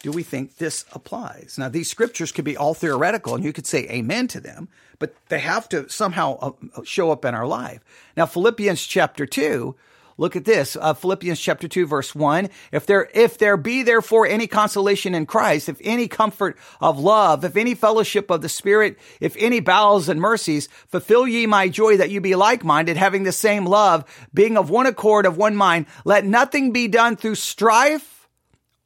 Do 0.00 0.10
we 0.10 0.22
think 0.22 0.56
this 0.56 0.86
applies? 0.92 1.56
Now, 1.58 1.68
these 1.68 1.90
scriptures 1.90 2.32
could 2.32 2.46
be 2.46 2.56
all 2.56 2.72
theoretical 2.72 3.34
and 3.34 3.44
you 3.44 3.52
could 3.52 3.66
say 3.66 3.86
amen 3.90 4.26
to 4.28 4.40
them, 4.40 4.70
but 4.98 5.14
they 5.28 5.40
have 5.40 5.68
to 5.68 5.90
somehow 5.90 6.38
uh, 6.40 6.82
show 6.82 7.10
up 7.10 7.26
in 7.26 7.34
our 7.34 7.46
life. 7.46 7.84
Now, 8.16 8.24
Philippians 8.24 8.82
chapter 8.86 9.26
2 9.26 9.76
Look 10.20 10.34
at 10.34 10.44
this, 10.44 10.76
uh, 10.80 10.94
Philippians 10.94 11.38
chapter 11.38 11.68
2 11.68 11.86
verse 11.86 12.12
1. 12.12 12.48
If 12.72 12.86
there, 12.86 13.08
if 13.14 13.38
there 13.38 13.56
be 13.56 13.84
therefore 13.84 14.26
any 14.26 14.48
consolation 14.48 15.14
in 15.14 15.26
Christ, 15.26 15.68
if 15.68 15.80
any 15.84 16.08
comfort 16.08 16.58
of 16.80 16.98
love, 16.98 17.44
if 17.44 17.56
any 17.56 17.76
fellowship 17.76 18.28
of 18.28 18.42
the 18.42 18.48
Spirit, 18.48 18.98
if 19.20 19.36
any 19.38 19.60
bowels 19.60 20.08
and 20.08 20.20
mercies, 20.20 20.68
fulfill 20.88 21.28
ye 21.28 21.46
my 21.46 21.68
joy 21.68 21.96
that 21.98 22.10
you 22.10 22.20
be 22.20 22.34
like-minded, 22.34 22.96
having 22.96 23.22
the 23.22 23.30
same 23.30 23.64
love, 23.64 24.04
being 24.34 24.58
of 24.58 24.70
one 24.70 24.86
accord, 24.86 25.24
of 25.24 25.36
one 25.36 25.54
mind. 25.54 25.86
Let 26.04 26.24
nothing 26.24 26.72
be 26.72 26.88
done 26.88 27.14
through 27.14 27.36
strife 27.36 28.28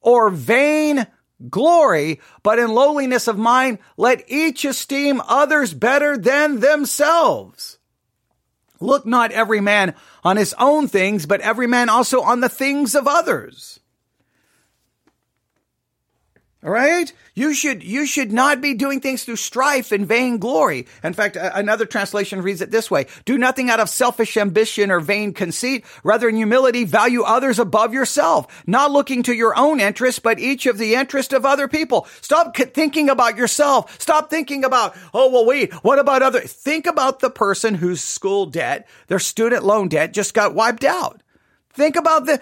or 0.03 0.29
vain 0.29 1.07
glory, 1.49 2.21
but 2.43 2.59
in 2.59 2.75
lowliness 2.75 3.27
of 3.27 3.39
mind, 3.39 3.79
let 3.97 4.23
each 4.29 4.67
esteem 4.67 5.23
others 5.27 5.73
better 5.73 6.19
than 6.19 6.61
themselves. 6.61 7.79
Look 8.83 9.07
not 9.07 9.33
every 9.33 9.61
man 9.61 9.95
on 10.23 10.37
his 10.37 10.55
own 10.59 10.88
things, 10.88 11.26
but 11.26 11.41
every 11.41 11.67
man 11.67 11.88
also 11.88 12.23
on 12.23 12.41
the 12.41 12.49
things 12.49 12.95
of 12.95 13.07
others. 13.07 13.81
All 16.64 16.71
right? 16.71 17.12
You 17.35 17.54
should, 17.54 17.83
you 17.83 18.07
should 18.07 18.31
not 18.31 18.61
be 18.61 18.75
doing 18.75 19.00
things 19.00 19.25
through 19.25 19.37
strife 19.37 19.90
and 19.90 20.07
vainglory. 20.07 20.87
In 21.02 21.12
fact, 21.12 21.37
another 21.37 21.87
translation 21.87 22.40
reads 22.40 22.61
it 22.61 22.71
this 22.71 22.88
way. 22.88 23.07
Do 23.25 23.37
nothing 23.37 23.69
out 23.69 23.81
of 23.81 23.88
selfish 23.88 24.37
ambition 24.37 24.92
or 24.92 25.00
vain 25.00 25.33
conceit. 25.33 25.85
Rather, 26.04 26.28
in 26.28 26.37
humility, 26.37 26.85
value 26.85 27.23
others 27.23 27.59
above 27.59 27.92
yourself, 27.92 28.62
not 28.64 28.92
looking 28.92 29.25
to 29.25 29.35
your 29.35 29.59
own 29.59 29.81
interest, 29.81 30.23
but 30.23 30.38
each 30.38 30.66
of 30.66 30.78
the 30.78 30.95
interest 30.95 31.33
of 31.33 31.45
other 31.45 31.66
people. 31.66 32.07
Stop 32.21 32.57
thinking 32.57 33.11
about 33.11 33.37
yourself. 33.37 34.00
Stop 34.00 34.31
thinking 34.31 34.64
about, 34.64 34.95
oh, 35.12 35.33
well, 35.33 35.47
wait, 35.47 35.73
what 35.83 35.99
about 35.99 36.23
other? 36.23 36.40
Think 36.40 36.87
about 36.87 37.19
the 37.19 37.31
person 37.31 37.75
whose 37.75 38.04
school 38.04 38.47
debt, 38.47 38.87
their 39.09 39.19
student 39.19 39.64
loan 39.64 39.88
debt 39.88 40.12
just 40.12 40.33
got 40.33 40.54
wiped 40.54 40.85
out. 40.85 41.25
Think 41.73 41.97
about 41.97 42.26
the, 42.26 42.40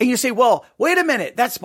and 0.00 0.08
you 0.08 0.16
say, 0.16 0.30
well, 0.30 0.64
wait 0.78 0.96
a 0.96 1.04
minute. 1.04 1.36
That's, 1.36 1.58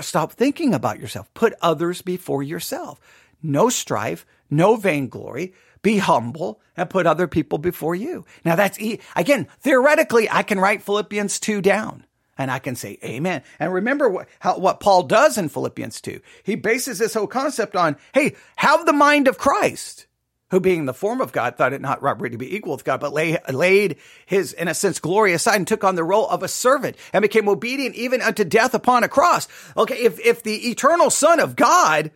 stop 0.00 0.32
thinking 0.32 0.72
about 0.72 0.98
yourself. 0.98 1.32
Put 1.34 1.54
others 1.60 2.00
before 2.00 2.42
yourself. 2.42 3.00
No 3.42 3.68
strife, 3.68 4.24
no 4.48 4.76
vainglory. 4.76 5.52
Be 5.82 5.98
humble 5.98 6.60
and 6.76 6.88
put 6.88 7.06
other 7.06 7.26
people 7.26 7.58
before 7.58 7.94
you. 7.94 8.24
Now 8.44 8.54
that's, 8.54 8.80
e- 8.80 9.00
again, 9.16 9.48
theoretically, 9.60 10.30
I 10.30 10.44
can 10.44 10.60
write 10.60 10.82
Philippians 10.82 11.40
2 11.40 11.60
down 11.60 12.06
and 12.38 12.50
I 12.50 12.60
can 12.60 12.76
say 12.76 12.98
amen. 13.04 13.42
And 13.58 13.72
remember 13.72 14.08
what, 14.08 14.28
how, 14.38 14.58
what 14.58 14.80
Paul 14.80 15.02
does 15.02 15.36
in 15.36 15.48
Philippians 15.48 16.00
2. 16.00 16.20
He 16.44 16.54
bases 16.54 16.98
this 16.98 17.14
whole 17.14 17.26
concept 17.26 17.76
on, 17.76 17.96
hey, 18.14 18.36
have 18.56 18.86
the 18.86 18.92
mind 18.92 19.28
of 19.28 19.38
Christ 19.38 20.06
who 20.52 20.60
being 20.60 20.84
the 20.84 20.92
form 20.92 21.22
of 21.22 21.32
God 21.32 21.56
thought 21.56 21.72
it 21.72 21.80
not 21.80 22.02
robbery 22.02 22.28
to 22.28 22.36
be 22.36 22.54
equal 22.54 22.74
with 22.74 22.84
God, 22.84 23.00
but 23.00 23.14
lay, 23.14 23.38
laid 23.50 23.96
his, 24.26 24.52
in 24.52 24.68
a 24.68 24.74
sense, 24.74 25.00
glory 25.00 25.32
aside 25.32 25.56
and 25.56 25.66
took 25.66 25.82
on 25.82 25.94
the 25.94 26.04
role 26.04 26.28
of 26.28 26.42
a 26.42 26.48
servant 26.48 26.94
and 27.14 27.22
became 27.22 27.48
obedient 27.48 27.94
even 27.94 28.20
unto 28.20 28.44
death 28.44 28.74
upon 28.74 29.02
a 29.02 29.08
cross. 29.08 29.48
Okay. 29.78 29.96
If, 29.96 30.20
if 30.20 30.42
the 30.42 30.68
eternal 30.68 31.08
son 31.08 31.40
of 31.40 31.56
God, 31.56 32.10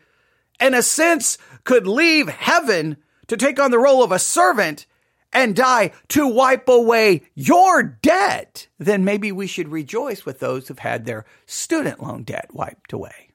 in 0.60 0.74
a 0.74 0.82
sense, 0.82 1.38
could 1.64 1.86
leave 1.86 2.28
heaven 2.28 2.98
to 3.28 3.38
take 3.38 3.58
on 3.58 3.70
the 3.70 3.78
role 3.78 4.04
of 4.04 4.12
a 4.12 4.18
servant 4.18 4.84
and 5.32 5.56
die 5.56 5.92
to 6.08 6.28
wipe 6.28 6.68
away 6.68 7.22
your 7.34 7.82
debt, 7.82 8.68
then 8.78 9.02
maybe 9.02 9.32
we 9.32 9.46
should 9.46 9.68
rejoice 9.68 10.26
with 10.26 10.40
those 10.40 10.68
who've 10.68 10.78
had 10.78 11.06
their 11.06 11.24
student 11.46 12.02
loan 12.02 12.22
debt 12.22 12.50
wiped 12.52 12.92
away. 12.92 13.30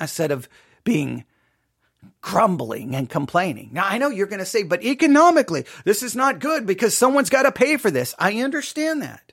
Instead 0.00 0.30
of 0.30 0.48
being 0.82 1.26
grumbling 2.20 2.94
and 2.94 3.08
complaining. 3.08 3.70
Now, 3.72 3.86
I 3.86 3.98
know 3.98 4.08
you're 4.08 4.26
going 4.26 4.40
to 4.40 4.44
say, 4.44 4.62
but 4.62 4.82
economically, 4.84 5.64
this 5.84 6.02
is 6.02 6.14
not 6.14 6.38
good 6.38 6.66
because 6.66 6.96
someone's 6.96 7.30
got 7.30 7.42
to 7.42 7.52
pay 7.52 7.76
for 7.76 7.90
this. 7.90 8.14
I 8.18 8.40
understand 8.40 9.02
that. 9.02 9.32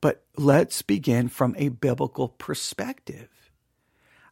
But 0.00 0.24
let's 0.36 0.82
begin 0.82 1.28
from 1.28 1.54
a 1.58 1.70
biblical 1.70 2.28
perspective. 2.28 3.28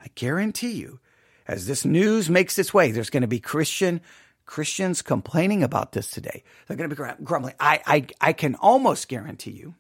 I 0.00 0.07
guarantee 0.14 0.73
you, 0.73 1.00
as 1.49 1.66
this 1.66 1.85
news 1.85 2.31
makes 2.31 2.59
its 2.59 2.73
way, 2.73 2.93
there's 2.93 3.11
going 3.11 3.23
to 3.23 3.26
be 3.26 3.40
Christian 3.40 4.00
Christians 4.45 5.02
complaining 5.02 5.64
about 5.64 5.90
this 5.90 6.09
today. 6.09 6.45
They're 6.66 6.76
going 6.76 6.88
to 6.88 6.95
be 6.95 7.25
grumbling. 7.25 7.55
I, 7.59 7.81
I, 7.85 8.07
I 8.21 8.33
can 8.33 8.55
almost 8.55 9.09
guarantee 9.09 9.50
you 9.50 9.75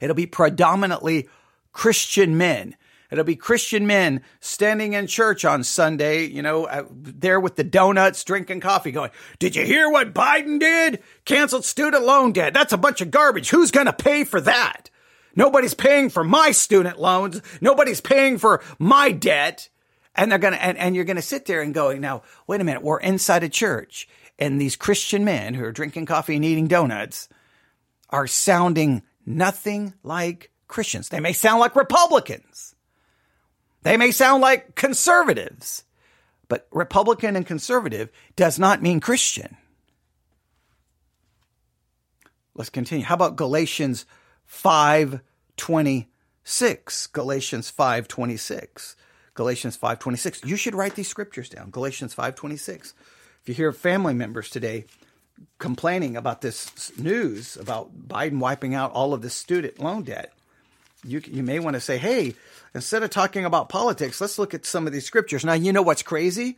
it'll 0.00 0.16
be 0.16 0.26
predominantly 0.26 1.28
Christian 1.72 2.38
men 2.38 2.76
It'll 3.10 3.24
be 3.24 3.36
Christian 3.36 3.86
men 3.86 4.22
standing 4.40 4.94
in 4.94 5.06
church 5.06 5.44
on 5.44 5.64
Sunday, 5.64 6.26
you 6.26 6.42
know, 6.42 6.64
uh, 6.64 6.84
there 6.90 7.40
with 7.40 7.56
the 7.56 7.64
donuts, 7.64 8.24
drinking 8.24 8.60
coffee, 8.60 8.90
going, 8.90 9.10
Did 9.38 9.56
you 9.56 9.64
hear 9.64 9.90
what 9.90 10.14
Biden 10.14 10.58
did? 10.58 11.02
Canceled 11.24 11.64
student 11.64 12.04
loan 12.04 12.32
debt. 12.32 12.54
That's 12.54 12.72
a 12.72 12.78
bunch 12.78 13.00
of 13.00 13.10
garbage. 13.10 13.50
Who's 13.50 13.70
going 13.70 13.86
to 13.86 13.92
pay 13.92 14.24
for 14.24 14.40
that? 14.40 14.90
Nobody's 15.34 15.74
paying 15.74 16.10
for 16.10 16.24
my 16.24 16.50
student 16.50 16.98
loans. 16.98 17.42
Nobody's 17.60 18.00
paying 18.00 18.38
for 18.38 18.62
my 18.78 19.12
debt. 19.12 19.68
And 20.14 20.32
they're 20.32 20.38
going 20.38 20.54
to, 20.54 20.62
and, 20.62 20.78
and 20.78 20.96
you're 20.96 21.04
going 21.04 21.16
to 21.16 21.22
sit 21.22 21.44
there 21.44 21.60
and 21.60 21.74
going, 21.74 22.00
now, 22.00 22.22
wait 22.46 22.60
a 22.60 22.64
minute. 22.64 22.82
We're 22.82 23.00
inside 23.00 23.44
a 23.44 23.50
church 23.50 24.08
and 24.38 24.60
these 24.60 24.76
Christian 24.76 25.24
men 25.24 25.54
who 25.54 25.64
are 25.64 25.72
drinking 25.72 26.06
coffee 26.06 26.36
and 26.36 26.44
eating 26.44 26.68
donuts 26.68 27.28
are 28.10 28.26
sounding 28.26 29.02
nothing 29.24 29.94
like 30.02 30.50
Christians. 30.68 31.08
They 31.08 31.20
may 31.20 31.32
sound 31.32 31.60
like 31.60 31.76
Republicans. 31.76 32.74
They 33.86 33.96
may 33.96 34.10
sound 34.10 34.42
like 34.42 34.74
conservatives, 34.74 35.84
but 36.48 36.66
Republican 36.72 37.36
and 37.36 37.46
conservative 37.46 38.10
does 38.34 38.58
not 38.58 38.82
mean 38.82 38.98
Christian. 38.98 39.56
Let's 42.56 42.68
continue. 42.68 43.04
How 43.04 43.14
about 43.14 43.36
Galatians 43.36 44.04
5:26? 44.44 47.06
Galatians 47.12 47.70
5:26. 47.70 48.96
Galatians 49.34 49.76
5:26. 49.76 50.44
You 50.44 50.56
should 50.56 50.74
write 50.74 50.96
these 50.96 51.06
scriptures 51.06 51.48
down. 51.48 51.70
Galatians 51.70 52.12
5:26. 52.12 52.92
If 53.42 53.48
you 53.48 53.54
hear 53.54 53.72
family 53.72 54.14
members 54.14 54.50
today 54.50 54.86
complaining 55.60 56.16
about 56.16 56.40
this 56.40 56.90
news 56.98 57.56
about 57.56 58.08
Biden 58.08 58.40
wiping 58.40 58.74
out 58.74 58.90
all 58.90 59.14
of 59.14 59.22
the 59.22 59.30
student 59.30 59.78
loan 59.78 60.02
debt, 60.02 60.32
you 61.06 61.22
you 61.26 61.42
may 61.42 61.58
want 61.58 61.74
to 61.74 61.80
say, 61.80 61.98
"Hey, 61.98 62.34
instead 62.74 63.02
of 63.02 63.10
talking 63.10 63.44
about 63.44 63.68
politics, 63.68 64.20
let's 64.20 64.38
look 64.38 64.54
at 64.54 64.66
some 64.66 64.86
of 64.86 64.92
these 64.92 65.06
scriptures." 65.06 65.44
Now, 65.44 65.54
you 65.54 65.72
know 65.72 65.82
what's 65.82 66.02
crazy? 66.02 66.56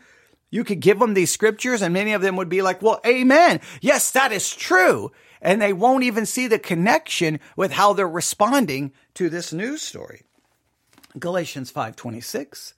You 0.51 0.65
could 0.65 0.81
give 0.81 0.99
them 0.99 1.15
these 1.15 1.31
scriptures 1.31 1.83
and 1.83 1.93
many 1.93 2.13
of 2.15 2.23
them 2.23 2.37
would 2.37 2.49
be 2.49 2.63
like, 2.63 2.83
"Well, 2.83 3.01
amen. 3.07 3.61
Yes, 3.81 4.11
that 4.13 4.33
is 4.33 4.55
true." 4.55 5.13
And 5.41 5.63
they 5.63 5.73
won't 5.73 6.05
even 6.05 6.27
see 6.27 6.49
the 6.49 6.59
connection 6.59 7.39
with 7.57 7.73
how 7.73 7.93
they're 7.93 8.09
responding 8.09 8.93
to 9.15 9.29
this 9.29 9.53
news 9.53 9.83
story. 9.83 10.23
Galatians 11.19 11.71
5:26 11.71 12.75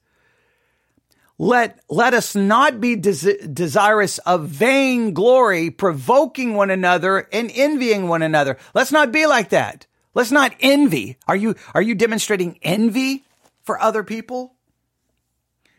let, 1.40 1.80
let 1.88 2.12
us 2.12 2.36
not 2.36 2.82
be 2.82 2.96
des- 2.96 3.46
desirous 3.46 4.18
of 4.18 4.46
vain 4.46 5.14
glory, 5.14 5.70
provoking 5.70 6.52
one 6.52 6.68
another 6.68 7.26
and 7.32 7.50
envying 7.54 8.08
one 8.08 8.20
another. 8.20 8.58
Let's 8.74 8.92
not 8.92 9.10
be 9.10 9.24
like 9.24 9.48
that. 9.48 9.86
Let's 10.14 10.32
not 10.32 10.54
envy. 10.60 11.18
Are 11.28 11.36
you, 11.36 11.54
are 11.74 11.82
you 11.82 11.94
demonstrating 11.94 12.58
envy 12.62 13.24
for 13.62 13.80
other 13.80 14.02
people? 14.02 14.54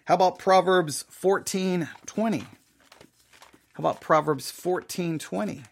How 0.06 0.16
about 0.16 0.40
Proverbs 0.40 1.06
14 1.10 1.88
20? 2.06 2.40
How 2.40 2.48
about 3.78 4.02
Proverbs 4.02 4.52
14 4.52 5.20
20? 5.20 5.56
How 5.56 5.64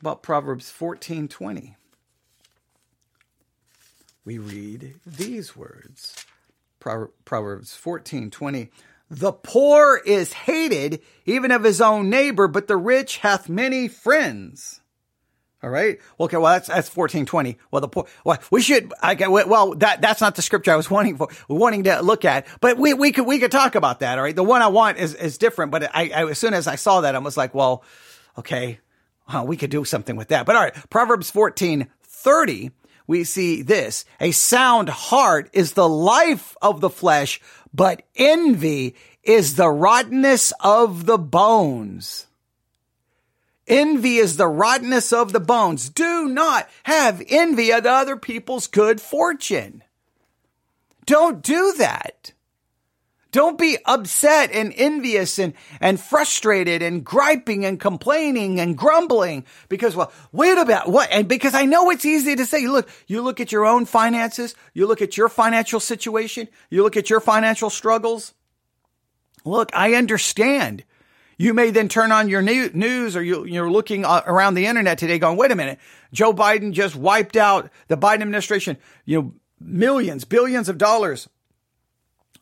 about 0.00 0.22
Proverbs 0.22 0.70
14 0.70 1.28
20? 1.28 1.76
We 4.24 4.38
read 4.38 4.94
these 5.06 5.56
words 5.56 6.16
Proverbs 6.80 7.74
14 7.74 8.30
20. 8.30 8.70
The 9.08 9.32
poor 9.32 10.00
is 10.04 10.32
hated 10.32 11.00
even 11.24 11.50
of 11.50 11.62
his 11.62 11.80
own 11.80 12.10
neighbor, 12.10 12.48
but 12.48 12.66
the 12.66 12.76
rich 12.76 13.18
hath 13.18 13.48
many 13.48 13.88
friends. 13.88 14.80
All 15.62 15.70
right. 15.70 15.98
Okay. 16.20 16.36
Well, 16.36 16.52
that's 16.52 16.68
that's 16.68 16.88
fourteen 16.88 17.24
twenty. 17.24 17.56
Well, 17.70 17.80
the 17.80 17.88
poor. 17.88 18.06
Well, 18.24 18.38
we 18.50 18.60
should. 18.60 18.92
I 19.02 19.14
well 19.26 19.74
that 19.76 20.02
that's 20.02 20.20
not 20.20 20.34
the 20.34 20.42
scripture 20.42 20.72
I 20.72 20.76
was 20.76 20.90
wanting 20.90 21.16
for 21.16 21.28
wanting 21.48 21.84
to 21.84 22.02
look 22.02 22.24
at. 22.24 22.46
But 22.60 22.76
we 22.76 22.92
we 22.92 23.10
could 23.10 23.26
we 23.26 23.38
could 23.38 23.50
talk 23.50 23.74
about 23.74 24.00
that. 24.00 24.18
All 24.18 24.24
right. 24.24 24.36
The 24.36 24.44
one 24.44 24.60
I 24.62 24.68
want 24.68 24.98
is 24.98 25.14
is 25.14 25.38
different. 25.38 25.72
But 25.72 25.94
I, 25.94 26.10
I 26.14 26.30
as 26.30 26.38
soon 26.38 26.52
as 26.52 26.66
I 26.66 26.76
saw 26.76 27.00
that, 27.00 27.14
I 27.14 27.18
was 27.18 27.36
like, 27.36 27.54
well, 27.54 27.82
okay, 28.38 28.80
huh, 29.24 29.44
we 29.46 29.56
could 29.56 29.70
do 29.70 29.84
something 29.84 30.16
with 30.16 30.28
that. 30.28 30.44
But 30.44 30.56
all 30.56 30.62
right. 30.62 30.90
Proverbs 30.90 31.30
fourteen 31.30 31.88
thirty. 32.02 32.70
We 33.06 33.24
see 33.24 33.62
this. 33.62 34.04
A 34.20 34.32
sound 34.32 34.88
heart 34.88 35.48
is 35.52 35.72
the 35.72 35.88
life 35.88 36.56
of 36.60 36.80
the 36.80 36.90
flesh, 36.90 37.40
but 37.72 38.02
envy 38.16 38.96
is 39.22 39.54
the 39.54 39.68
rottenness 39.68 40.52
of 40.60 41.06
the 41.06 41.16
bones. 41.18 42.26
Envy 43.68 44.16
is 44.16 44.36
the 44.36 44.46
rottenness 44.46 45.12
of 45.12 45.32
the 45.32 45.40
bones. 45.40 45.88
Do 45.90 46.28
not 46.28 46.68
have 46.84 47.22
envy 47.28 47.72
at 47.72 47.86
other 47.86 48.16
people's 48.16 48.66
good 48.66 49.00
fortune. 49.00 49.82
Don't 51.04 51.42
do 51.42 51.74
that. 51.78 52.32
Don't 53.32 53.58
be 53.58 53.76
upset 53.84 54.50
and 54.52 54.72
envious 54.76 55.38
and, 55.38 55.52
and 55.78 56.00
frustrated 56.00 56.80
and 56.80 57.04
griping 57.04 57.66
and 57.66 57.78
complaining 57.78 58.60
and 58.60 58.78
grumbling 58.78 59.44
because, 59.68 59.94
well, 59.94 60.10
wait 60.32 60.56
a 60.56 60.62
about 60.62 60.88
what? 60.88 61.10
And 61.10 61.28
because 61.28 61.52
I 61.52 61.66
know 61.66 61.90
it's 61.90 62.06
easy 62.06 62.34
to 62.36 62.46
say, 62.46 62.66
look, 62.66 62.88
you 63.06 63.20
look 63.20 63.38
at 63.40 63.52
your 63.52 63.66
own 63.66 63.84
finances, 63.84 64.54
you 64.72 64.86
look 64.86 65.02
at 65.02 65.18
your 65.18 65.28
financial 65.28 65.80
situation, 65.80 66.48
you 66.70 66.82
look 66.82 66.96
at 66.96 67.10
your 67.10 67.20
financial 67.20 67.68
struggles. 67.68 68.32
Look, 69.44 69.70
I 69.74 69.94
understand. 69.94 70.84
You 71.38 71.52
may 71.52 71.70
then 71.70 71.88
turn 71.88 72.12
on 72.12 72.28
your 72.28 72.40
news 72.40 73.14
or 73.14 73.22
you, 73.22 73.62
are 73.62 73.70
looking 73.70 74.04
uh, 74.04 74.22
around 74.26 74.54
the 74.54 74.66
internet 74.66 74.98
today 74.98 75.18
going, 75.18 75.36
wait 75.36 75.50
a 75.50 75.56
minute, 75.56 75.78
Joe 76.12 76.32
Biden 76.32 76.72
just 76.72 76.96
wiped 76.96 77.36
out 77.36 77.70
the 77.88 77.96
Biden 77.96 78.22
administration, 78.22 78.78
you 79.04 79.20
know, 79.20 79.34
millions, 79.60 80.24
billions 80.24 80.68
of 80.68 80.78
dollars 80.78 81.28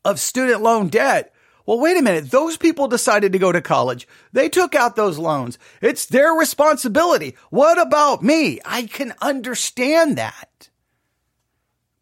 of 0.04 0.20
student 0.20 0.62
loan 0.62 0.88
debt. 0.88 1.32
Well, 1.66 1.80
wait 1.80 1.96
a 1.96 2.02
minute. 2.02 2.30
Those 2.30 2.56
people 2.56 2.88
decided 2.88 3.32
to 3.32 3.38
go 3.38 3.50
to 3.50 3.62
college. 3.62 4.06
They 4.32 4.48
took 4.48 4.74
out 4.74 4.96
those 4.96 5.18
loans. 5.18 5.58
It's 5.80 6.06
their 6.06 6.32
responsibility. 6.32 7.36
What 7.50 7.80
about 7.80 8.22
me? 8.22 8.60
I 8.64 8.82
can 8.82 9.14
understand 9.22 10.18
that. 10.18 10.68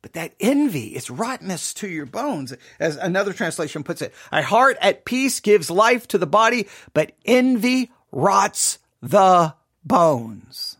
But 0.02 0.14
that 0.14 0.34
envy 0.40 0.96
is 0.96 1.10
rottenness 1.10 1.72
to 1.74 1.88
your 1.88 2.06
bones, 2.06 2.52
as 2.80 2.96
another 2.96 3.32
translation 3.32 3.84
puts 3.84 4.02
it. 4.02 4.12
A 4.32 4.42
heart 4.42 4.76
at 4.80 5.04
peace 5.04 5.38
gives 5.38 5.70
life 5.70 6.08
to 6.08 6.18
the 6.18 6.26
body, 6.26 6.66
but 6.92 7.12
envy 7.24 7.92
rots 8.10 8.80
the 9.00 9.54
bones. 9.84 10.76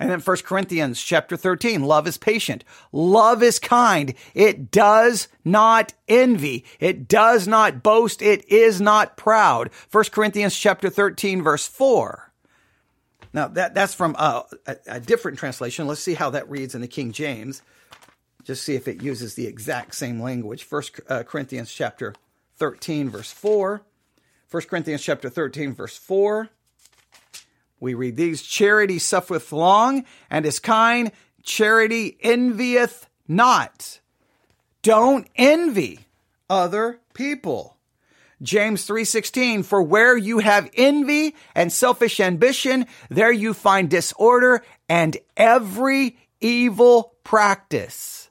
And 0.00 0.10
then 0.10 0.20
1 0.20 0.36
Corinthians 0.38 1.00
chapter 1.00 1.36
13, 1.36 1.84
love 1.84 2.08
is 2.08 2.18
patient. 2.18 2.64
Love 2.90 3.42
is 3.42 3.60
kind. 3.60 4.14
It 4.34 4.72
does 4.72 5.28
not 5.44 5.94
envy. 6.08 6.64
It 6.80 7.06
does 7.06 7.46
not 7.46 7.84
boast. 7.84 8.20
It 8.20 8.50
is 8.50 8.80
not 8.80 9.16
proud. 9.16 9.70
1 9.92 10.04
Corinthians 10.10 10.56
chapter 10.56 10.90
13 10.90 11.42
verse 11.42 11.66
4. 11.66 12.32
Now 13.32 13.48
that, 13.48 13.74
that's 13.74 13.94
from 13.94 14.16
a, 14.16 14.44
a, 14.66 14.76
a 14.88 15.00
different 15.00 15.38
translation. 15.38 15.86
Let's 15.86 16.00
see 16.00 16.14
how 16.14 16.30
that 16.30 16.50
reads 16.50 16.74
in 16.74 16.80
the 16.80 16.88
King 16.88 17.12
James 17.12 17.62
just 18.44 18.62
see 18.62 18.74
if 18.74 18.86
it 18.86 19.02
uses 19.02 19.34
the 19.34 19.46
exact 19.46 19.94
same 19.94 20.20
language. 20.20 20.64
First 20.64 21.00
uh, 21.08 21.22
Corinthians 21.22 21.72
chapter 21.72 22.14
13 22.56 23.10
verse 23.10 23.32
4. 23.32 23.82
1 24.50 24.62
Corinthians 24.64 25.02
chapter 25.02 25.28
13 25.28 25.74
verse 25.74 25.96
4. 25.96 26.48
We 27.80 27.94
read 27.94 28.16
these, 28.16 28.42
charity 28.42 28.98
suffereth 28.98 29.52
long 29.52 30.04
and 30.30 30.46
is 30.46 30.58
kind, 30.58 31.10
charity 31.42 32.16
envieth 32.22 33.08
not. 33.26 34.00
Don't 34.82 35.26
envy 35.36 36.00
other 36.48 37.00
people. 37.14 37.76
James 38.42 38.86
3:16 38.86 39.64
For 39.64 39.82
where 39.82 40.16
you 40.16 40.40
have 40.40 40.70
envy 40.74 41.34
and 41.54 41.72
selfish 41.72 42.20
ambition 42.20 42.86
there 43.08 43.32
you 43.32 43.54
find 43.54 43.88
disorder 43.88 44.62
and 44.88 45.16
every 45.36 46.18
evil 46.40 47.14
practice. 47.24 48.23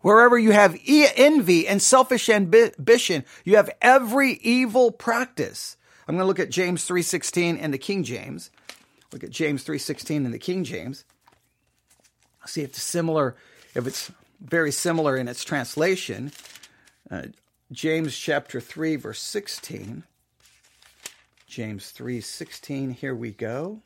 Wherever 0.00 0.38
you 0.38 0.52
have 0.52 0.80
envy 0.86 1.66
and 1.66 1.82
selfish 1.82 2.28
ambition, 2.28 3.24
you 3.44 3.56
have 3.56 3.70
every 3.82 4.34
evil 4.42 4.92
practice. 4.92 5.76
I'm 6.06 6.14
going 6.14 6.22
to 6.22 6.28
look 6.28 6.38
at 6.38 6.50
James 6.50 6.86
3:16 6.88 7.58
in 7.58 7.70
the 7.70 7.78
King 7.78 8.04
James. 8.04 8.50
Look 9.12 9.24
at 9.24 9.30
James 9.30 9.64
3:16 9.64 10.24
in 10.24 10.30
the 10.30 10.38
King 10.38 10.64
James. 10.64 11.04
See 12.46 12.62
if 12.62 12.70
it's 12.70 12.82
similar, 12.82 13.36
if 13.74 13.86
it's 13.86 14.10
very 14.40 14.72
similar 14.72 15.16
in 15.16 15.28
its 15.28 15.44
translation. 15.44 16.32
Uh, 17.10 17.24
James 17.72 18.16
chapter 18.16 18.60
3 18.60 18.96
verse 18.96 19.20
16. 19.20 20.04
James 21.46 21.92
3:16 21.92 22.94
here 22.94 23.14
we 23.14 23.32
go. 23.32 23.82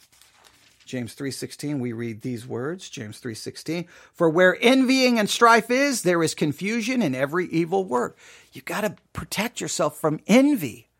James 0.92 1.14
3:16 1.14 1.80
we 1.80 1.94
read 1.94 2.20
these 2.20 2.46
words, 2.46 2.90
James 2.90 3.18
3:16, 3.18 3.86
for 4.12 4.28
where 4.28 4.58
envying 4.60 5.18
and 5.18 5.30
strife 5.30 5.70
is, 5.70 6.02
there 6.02 6.22
is 6.22 6.34
confusion 6.34 7.00
in 7.00 7.14
every 7.14 7.46
evil 7.46 7.86
work. 7.86 8.18
You 8.52 8.60
got 8.60 8.82
to 8.82 8.96
protect 9.14 9.58
yourself 9.58 9.98
from 9.98 10.20
envy, 10.26 10.90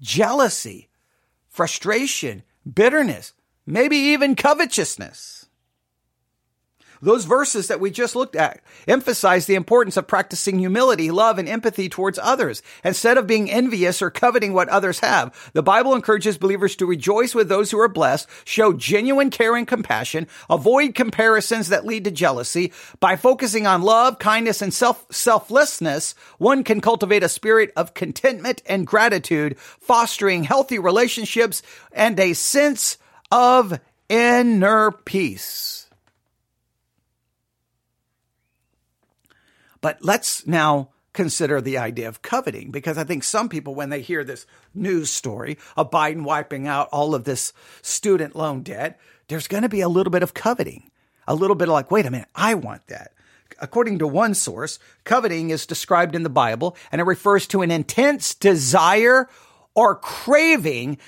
jealousy, 0.00 0.88
frustration, 1.48 2.42
bitterness, 2.68 3.32
maybe 3.64 3.96
even 3.96 4.34
covetousness. 4.34 5.37
Those 7.00 7.24
verses 7.24 7.68
that 7.68 7.80
we 7.80 7.90
just 7.90 8.16
looked 8.16 8.36
at 8.36 8.60
emphasize 8.86 9.46
the 9.46 9.54
importance 9.54 9.96
of 9.96 10.06
practicing 10.06 10.58
humility, 10.58 11.10
love, 11.10 11.38
and 11.38 11.48
empathy 11.48 11.88
towards 11.88 12.18
others. 12.18 12.62
Instead 12.84 13.18
of 13.18 13.26
being 13.26 13.50
envious 13.50 14.02
or 14.02 14.10
coveting 14.10 14.52
what 14.52 14.68
others 14.68 15.00
have, 15.00 15.50
the 15.52 15.62
Bible 15.62 15.94
encourages 15.94 16.38
believers 16.38 16.76
to 16.76 16.86
rejoice 16.86 17.34
with 17.34 17.48
those 17.48 17.70
who 17.70 17.80
are 17.80 17.88
blessed, 17.88 18.28
show 18.44 18.72
genuine 18.72 19.30
care 19.30 19.56
and 19.56 19.66
compassion, 19.66 20.26
avoid 20.50 20.94
comparisons 20.94 21.68
that 21.68 21.86
lead 21.86 22.04
to 22.04 22.10
jealousy. 22.10 22.72
By 23.00 23.16
focusing 23.16 23.66
on 23.66 23.82
love, 23.82 24.18
kindness, 24.18 24.62
and 24.62 24.72
self 24.72 25.04
selflessness, 25.10 26.14
one 26.38 26.64
can 26.64 26.80
cultivate 26.80 27.22
a 27.22 27.28
spirit 27.28 27.72
of 27.76 27.94
contentment 27.94 28.62
and 28.66 28.86
gratitude, 28.86 29.58
fostering 29.58 30.44
healthy 30.44 30.78
relationships 30.78 31.62
and 31.92 32.18
a 32.18 32.34
sense 32.34 32.98
of 33.30 33.78
inner 34.08 34.90
peace. 34.92 35.87
But 39.80 39.98
let's 40.02 40.46
now 40.46 40.90
consider 41.12 41.60
the 41.60 41.78
idea 41.78 42.08
of 42.08 42.22
coveting 42.22 42.70
because 42.70 42.96
I 42.96 43.04
think 43.04 43.24
some 43.24 43.48
people, 43.48 43.74
when 43.74 43.90
they 43.90 44.00
hear 44.00 44.22
this 44.22 44.46
news 44.74 45.10
story 45.10 45.58
of 45.76 45.90
Biden 45.90 46.22
wiping 46.22 46.68
out 46.68 46.88
all 46.92 47.14
of 47.14 47.24
this 47.24 47.52
student 47.82 48.36
loan 48.36 48.62
debt, 48.62 49.00
there's 49.28 49.48
going 49.48 49.62
to 49.62 49.68
be 49.68 49.80
a 49.80 49.88
little 49.88 50.10
bit 50.10 50.22
of 50.22 50.34
coveting, 50.34 50.90
a 51.26 51.34
little 51.34 51.56
bit 51.56 51.68
of 51.68 51.72
like, 51.72 51.90
wait 51.90 52.06
a 52.06 52.10
minute, 52.10 52.28
I 52.34 52.54
want 52.54 52.86
that. 52.86 53.12
According 53.60 53.98
to 53.98 54.06
one 54.06 54.34
source, 54.34 54.78
coveting 55.04 55.50
is 55.50 55.66
described 55.66 56.14
in 56.14 56.22
the 56.22 56.30
Bible 56.30 56.76
and 56.92 57.00
it 57.00 57.04
refers 57.04 57.46
to 57.48 57.62
an 57.62 57.70
intense 57.70 58.34
desire 58.34 59.28
or 59.74 59.96
craving 59.96 60.98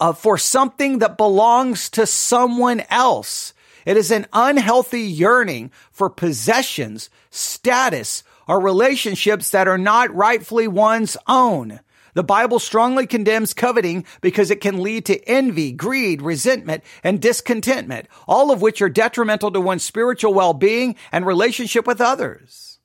uh, 0.00 0.12
for 0.12 0.36
something 0.36 0.98
that 0.98 1.16
belongs 1.16 1.88
to 1.90 2.06
someone 2.06 2.82
else. 2.90 3.54
It 3.84 3.96
is 3.96 4.10
an 4.10 4.26
unhealthy 4.32 5.02
yearning 5.02 5.70
for 5.90 6.08
possessions, 6.08 7.10
status, 7.30 8.22
or 8.46 8.60
relationships 8.60 9.50
that 9.50 9.68
are 9.68 9.78
not 9.78 10.14
rightfully 10.14 10.68
one's 10.68 11.16
own. 11.26 11.80
The 12.14 12.22
Bible 12.22 12.58
strongly 12.58 13.06
condemns 13.06 13.54
coveting 13.54 14.04
because 14.20 14.50
it 14.50 14.60
can 14.60 14.82
lead 14.82 15.06
to 15.06 15.26
envy, 15.26 15.72
greed, 15.72 16.20
resentment, 16.20 16.84
and 17.02 17.22
discontentment, 17.22 18.06
all 18.28 18.50
of 18.50 18.60
which 18.60 18.82
are 18.82 18.90
detrimental 18.90 19.50
to 19.50 19.60
one's 19.60 19.82
spiritual 19.82 20.34
well-being 20.34 20.96
and 21.10 21.24
relationship 21.24 21.86
with 21.86 22.00
others. 22.00 22.78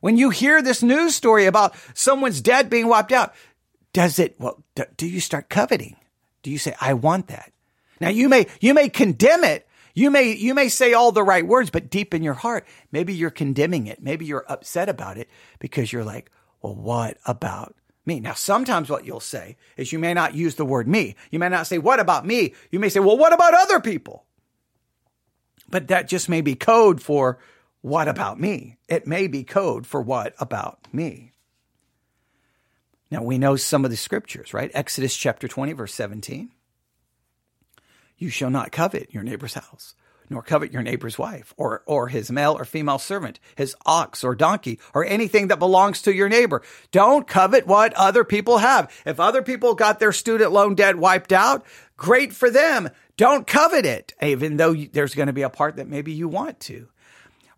When 0.00 0.18
you 0.18 0.30
hear 0.30 0.60
this 0.60 0.82
news 0.82 1.14
story 1.14 1.46
about 1.46 1.74
someone's 1.94 2.42
debt 2.42 2.68
being 2.68 2.88
wiped 2.88 3.12
out, 3.12 3.34
does 3.94 4.18
it, 4.18 4.36
well, 4.38 4.62
do 4.98 5.06
you 5.06 5.20
start 5.20 5.48
coveting? 5.48 5.96
Do 6.42 6.50
you 6.50 6.58
say, 6.58 6.74
I 6.78 6.92
want 6.92 7.28
that? 7.28 7.52
Now 8.00 8.10
you 8.10 8.28
may, 8.28 8.46
you 8.60 8.74
may 8.74 8.90
condemn 8.90 9.44
it 9.44 9.65
You 9.96 10.10
may, 10.10 10.34
you 10.34 10.52
may 10.52 10.68
say 10.68 10.92
all 10.92 11.10
the 11.10 11.22
right 11.22 11.46
words, 11.46 11.70
but 11.70 11.88
deep 11.88 12.12
in 12.12 12.22
your 12.22 12.34
heart, 12.34 12.66
maybe 12.92 13.14
you're 13.14 13.30
condemning 13.30 13.86
it. 13.86 14.02
Maybe 14.02 14.26
you're 14.26 14.44
upset 14.46 14.90
about 14.90 15.16
it 15.16 15.26
because 15.58 15.90
you're 15.90 16.04
like, 16.04 16.30
well, 16.60 16.74
what 16.74 17.16
about 17.24 17.74
me? 18.04 18.20
Now, 18.20 18.34
sometimes 18.34 18.90
what 18.90 19.06
you'll 19.06 19.20
say 19.20 19.56
is 19.78 19.92
you 19.92 19.98
may 19.98 20.12
not 20.12 20.34
use 20.34 20.56
the 20.56 20.66
word 20.66 20.86
me. 20.86 21.16
You 21.30 21.38
may 21.38 21.48
not 21.48 21.66
say, 21.66 21.78
what 21.78 21.98
about 21.98 22.26
me? 22.26 22.52
You 22.70 22.78
may 22.78 22.90
say, 22.90 23.00
well, 23.00 23.16
what 23.16 23.32
about 23.32 23.54
other 23.54 23.80
people? 23.80 24.26
But 25.70 25.88
that 25.88 26.08
just 26.08 26.28
may 26.28 26.42
be 26.42 26.54
code 26.54 27.00
for 27.00 27.38
what 27.80 28.06
about 28.06 28.38
me? 28.38 28.76
It 28.88 29.06
may 29.06 29.28
be 29.28 29.44
code 29.44 29.86
for 29.86 30.02
what 30.02 30.34
about 30.38 30.78
me? 30.92 31.32
Now 33.10 33.22
we 33.22 33.38
know 33.38 33.56
some 33.56 33.86
of 33.86 33.90
the 33.90 33.96
scriptures, 33.96 34.52
right? 34.52 34.70
Exodus 34.74 35.16
chapter 35.16 35.48
20, 35.48 35.72
verse 35.72 35.94
17. 35.94 36.50
You 38.18 38.30
shall 38.30 38.50
not 38.50 38.72
covet 38.72 39.12
your 39.12 39.22
neighbor's 39.22 39.54
house, 39.54 39.94
nor 40.30 40.42
covet 40.42 40.72
your 40.72 40.82
neighbor's 40.82 41.18
wife, 41.18 41.52
or, 41.56 41.82
or 41.86 42.08
his 42.08 42.30
male 42.30 42.54
or 42.54 42.64
female 42.64 42.98
servant, 42.98 43.38
his 43.56 43.76
ox 43.84 44.24
or 44.24 44.34
donkey, 44.34 44.80
or 44.94 45.04
anything 45.04 45.48
that 45.48 45.58
belongs 45.58 46.02
to 46.02 46.14
your 46.14 46.28
neighbor. 46.28 46.62
Don't 46.92 47.26
covet 47.26 47.66
what 47.66 47.92
other 47.94 48.24
people 48.24 48.58
have. 48.58 48.90
If 49.04 49.20
other 49.20 49.42
people 49.42 49.74
got 49.74 49.98
their 49.98 50.12
student 50.12 50.50
loan 50.52 50.74
debt 50.74 50.96
wiped 50.96 51.32
out, 51.32 51.66
great 51.96 52.32
for 52.32 52.50
them. 52.50 52.88
Don't 53.16 53.46
covet 53.46 53.84
it, 53.84 54.14
even 54.22 54.56
though 54.56 54.74
there's 54.74 55.14
going 55.14 55.26
to 55.28 55.32
be 55.32 55.42
a 55.42 55.50
part 55.50 55.76
that 55.76 55.88
maybe 55.88 56.12
you 56.12 56.28
want 56.28 56.58
to. 56.60 56.88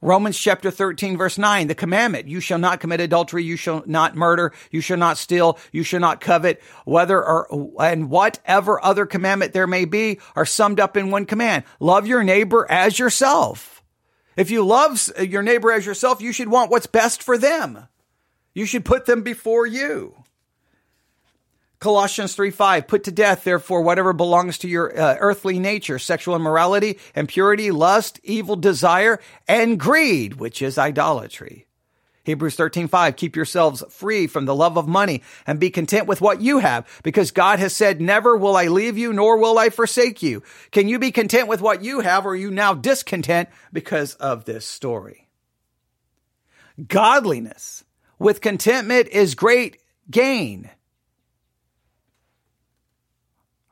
Romans 0.01 0.39
chapter 0.39 0.71
13 0.71 1.17
verse 1.17 1.39
9, 1.39 1.67
the 1.67 1.75
commandment, 1.75 2.29
you 2.29 2.41
shall 2.41 2.59
not 2.59 2.79
commit 2.79 3.01
adultery, 3.01 3.43
you 3.43 3.57
shall 3.57 3.83
not 3.85 4.15
murder, 4.15 4.53
you 4.71 4.81
shall 4.81 4.97
not 4.97 5.19
steal, 5.19 5.59
you 5.73 5.83
shall 5.83 5.99
not 5.99 6.21
covet, 6.21 6.63
whether 6.85 7.19
or, 7.19 7.71
and 7.81 8.09
whatever 8.09 8.85
other 8.85 9.07
commandment 9.07 9.53
there 9.53 9.67
may 9.67 9.85
be 9.85 10.21
are 10.37 10.47
summed 10.47 10.79
up 10.79 10.97
in 10.97 11.11
one 11.11 11.27
command. 11.27 11.65
Love 11.81 12.07
your 12.07 12.23
neighbor 12.23 12.65
as 12.71 12.99
yourself. 12.99 13.83
If 14.37 14.53
you 14.53 14.65
love 14.65 15.11
your 15.19 15.43
neighbor 15.43 15.73
as 15.73 15.85
yourself, 15.85 16.21
you 16.21 16.33
should 16.33 16.49
want 16.49 16.71
what's 16.71 16.87
best 16.87 17.21
for 17.21 17.37
them. 17.37 17.89
You 18.55 18.67
should 18.67 18.85
put 18.85 19.07
them 19.07 19.23
before 19.23 19.67
you. 19.67 20.15
Colossians 21.81 22.35
3 22.35 22.51
5, 22.51 22.89
put 22.89 23.05
to 23.05 23.13
death, 23.13 23.45
therefore, 23.45 23.83
whatever 23.83 24.13
belongs 24.13 24.59
to 24.59 24.69
your 24.69 24.99
uh, 24.99 25.17
earthly 25.21 25.61
nature, 25.61 25.99
sexual 25.99 26.35
immorality, 26.35 26.99
impurity, 27.15 27.71
lust, 27.71 28.19
evil 28.25 28.57
desire, 28.57 29.21
and 29.47 29.79
greed, 29.79 30.35
which 30.35 30.61
is 30.61 30.77
idolatry. 30.77 31.67
Hebrews 32.25 32.57
13, 32.57 32.89
5, 32.89 33.17
keep 33.17 33.37
yourselves 33.37 33.83
free 33.89 34.27
from 34.27 34.45
the 34.45 34.55
love 34.55 34.77
of 34.77 34.87
money 34.87 35.23
and 35.47 35.59
be 35.59 35.71
content 35.71 36.07
with 36.07 36.21
what 36.21 36.43
you 36.43 36.59
have, 36.59 36.87
because 37.03 37.31
God 37.31 37.59
has 37.59 37.75
said, 37.75 38.01
never 38.01 38.37
will 38.37 38.57
I 38.57 38.67
leave 38.67 38.99
you, 38.99 39.13
nor 39.13 39.39
will 39.39 39.57
I 39.57 39.71
forsake 39.71 40.23
you. 40.23 40.43
Can 40.73 40.89
you 40.89 40.99
be 40.99 41.13
content 41.13 41.49
with 41.49 41.63
what 41.63 41.83
you 41.83 42.01
have, 42.01 42.27
or 42.27 42.31
are 42.31 42.37
you 42.37 42.51
now 42.51 42.75
discontent 42.75 43.49
because 43.73 44.15
of 44.17 44.45
this 44.45 44.67
story? 44.67 45.29
Godliness 46.87 47.85
with 48.19 48.41
contentment 48.41 49.09
is 49.09 49.35
great 49.35 49.81
gain 50.11 50.71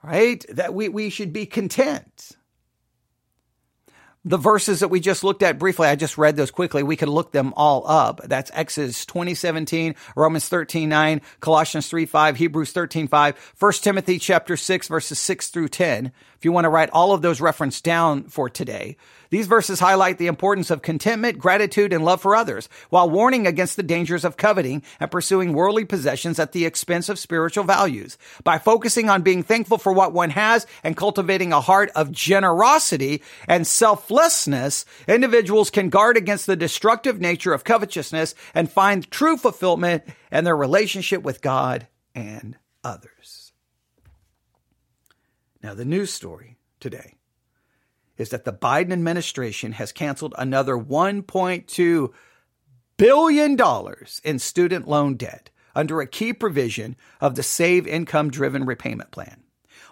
right? 0.07 0.45
That 0.51 0.73
we, 0.73 0.89
we 0.89 1.11
should 1.11 1.33
be 1.33 1.47
content. 1.47 2.37
The 4.25 4.37
verses 4.37 4.81
that 4.81 4.89
we 4.89 4.99
just 4.99 5.23
looked 5.23 5.43
at 5.43 5.59
briefly, 5.59 5.87
I 5.87 5.95
just 5.95 6.19
read 6.19 6.37
those 6.37 6.51
quickly. 6.51 6.83
We 6.83 6.97
could 6.97 7.09
look 7.09 7.31
them 7.31 7.53
all 7.57 7.87
up. 7.87 8.21
That's 8.25 8.51
Exodus 8.55 9.07
2017, 9.07 9.95
Romans 10.17 10.49
13, 10.49 10.89
9, 10.89 11.21
Colossians 11.41 11.89
3, 11.89 12.07
5, 12.07 12.37
Hebrews 12.37 12.73
13, 12.73 13.07
5, 13.07 13.55
1 13.59 13.73
Timothy 13.75 14.19
chapter 14.19 14.57
6, 14.57 14.89
verses 14.89 15.19
6 15.21 15.49
through 15.51 15.69
10. 15.69 16.13
If 16.37 16.45
you 16.45 16.51
want 16.51 16.65
to 16.65 16.71
write 16.71 16.91
all 16.91 17.13
of 17.13 17.23
those 17.23 17.41
reference 17.41 17.81
down 17.81 18.25
for 18.25 18.51
today, 18.51 18.97
these 19.31 19.47
verses 19.47 19.81
highlight 19.81 20.19
the 20.19 20.27
importance 20.27 20.71
of 20.71 20.83
contentment, 20.83 21.39
gratitude, 21.39 21.93
and 21.93 22.05
love 22.05 22.21
for 22.21 22.37
others, 22.37 22.69
while 22.91 23.11
warning 23.11 23.47
against 23.47 23.77
the 23.77 23.83
dangers 23.83 24.25
of 24.25 24.37
coveting 24.37 24.83
and 25.01 25.11
pursuing 25.11 25.53
worldly 25.53 25.85
possessions 25.85 26.39
at 26.39 26.53
the 26.53 26.65
expense 26.65 27.09
of 27.09 27.19
spiritual 27.19 27.65
values. 27.65 28.19
By 28.45 28.59
focusing 28.59 29.09
on 29.09 29.23
being 29.23 29.43
thankful 29.43 29.79
for 29.79 29.93
what 29.93 30.13
one 30.13 30.31
has 30.31 30.67
and 30.85 30.97
cultivating 30.97 31.53
a 31.53 31.61
heart 31.61 31.91
of 31.95 32.13
generosity 32.13 33.23
and 33.49 33.67
selflessness, 33.67 34.85
individuals 35.09 35.71
can 35.71 35.89
guard 35.89 36.17
against 36.17 36.47
the 36.47 36.57
destructive 36.57 37.21
nature 37.21 37.53
of 37.53 37.65
covetousness 37.65 38.35
and 38.55 38.71
find 38.71 39.11
true 39.11 39.37
fulfillment 39.37 40.05
in 40.31 40.45
their 40.45 40.57
relationship 40.57 41.23
with 41.23 41.41
God 41.41 41.87
and 42.15 42.57
others. 42.85 43.53
Now, 45.63 45.75
the 45.75 45.85
news 45.85 46.13
story 46.13 46.59
today 46.79 47.16
is 48.19 48.31
that 48.31 48.45
the 48.45 48.53
Biden 48.53 48.93
administration 48.93 49.73
has 49.73 49.93
canceled 49.93 50.35
another 50.39 50.77
$1.2 50.77 52.13
billion 52.97 53.59
in 54.25 54.39
student 54.39 54.89
loan 54.89 55.17
debt 55.17 55.51
under 55.75 56.01
a 56.01 56.07
key 56.07 56.33
provision 56.33 56.97
of 57.21 57.35
the 57.35 57.43
Save 57.43 57.87
Income 57.87 58.31
Driven 58.31 58.65
Repayment 58.65 59.11
Plan. 59.11 59.43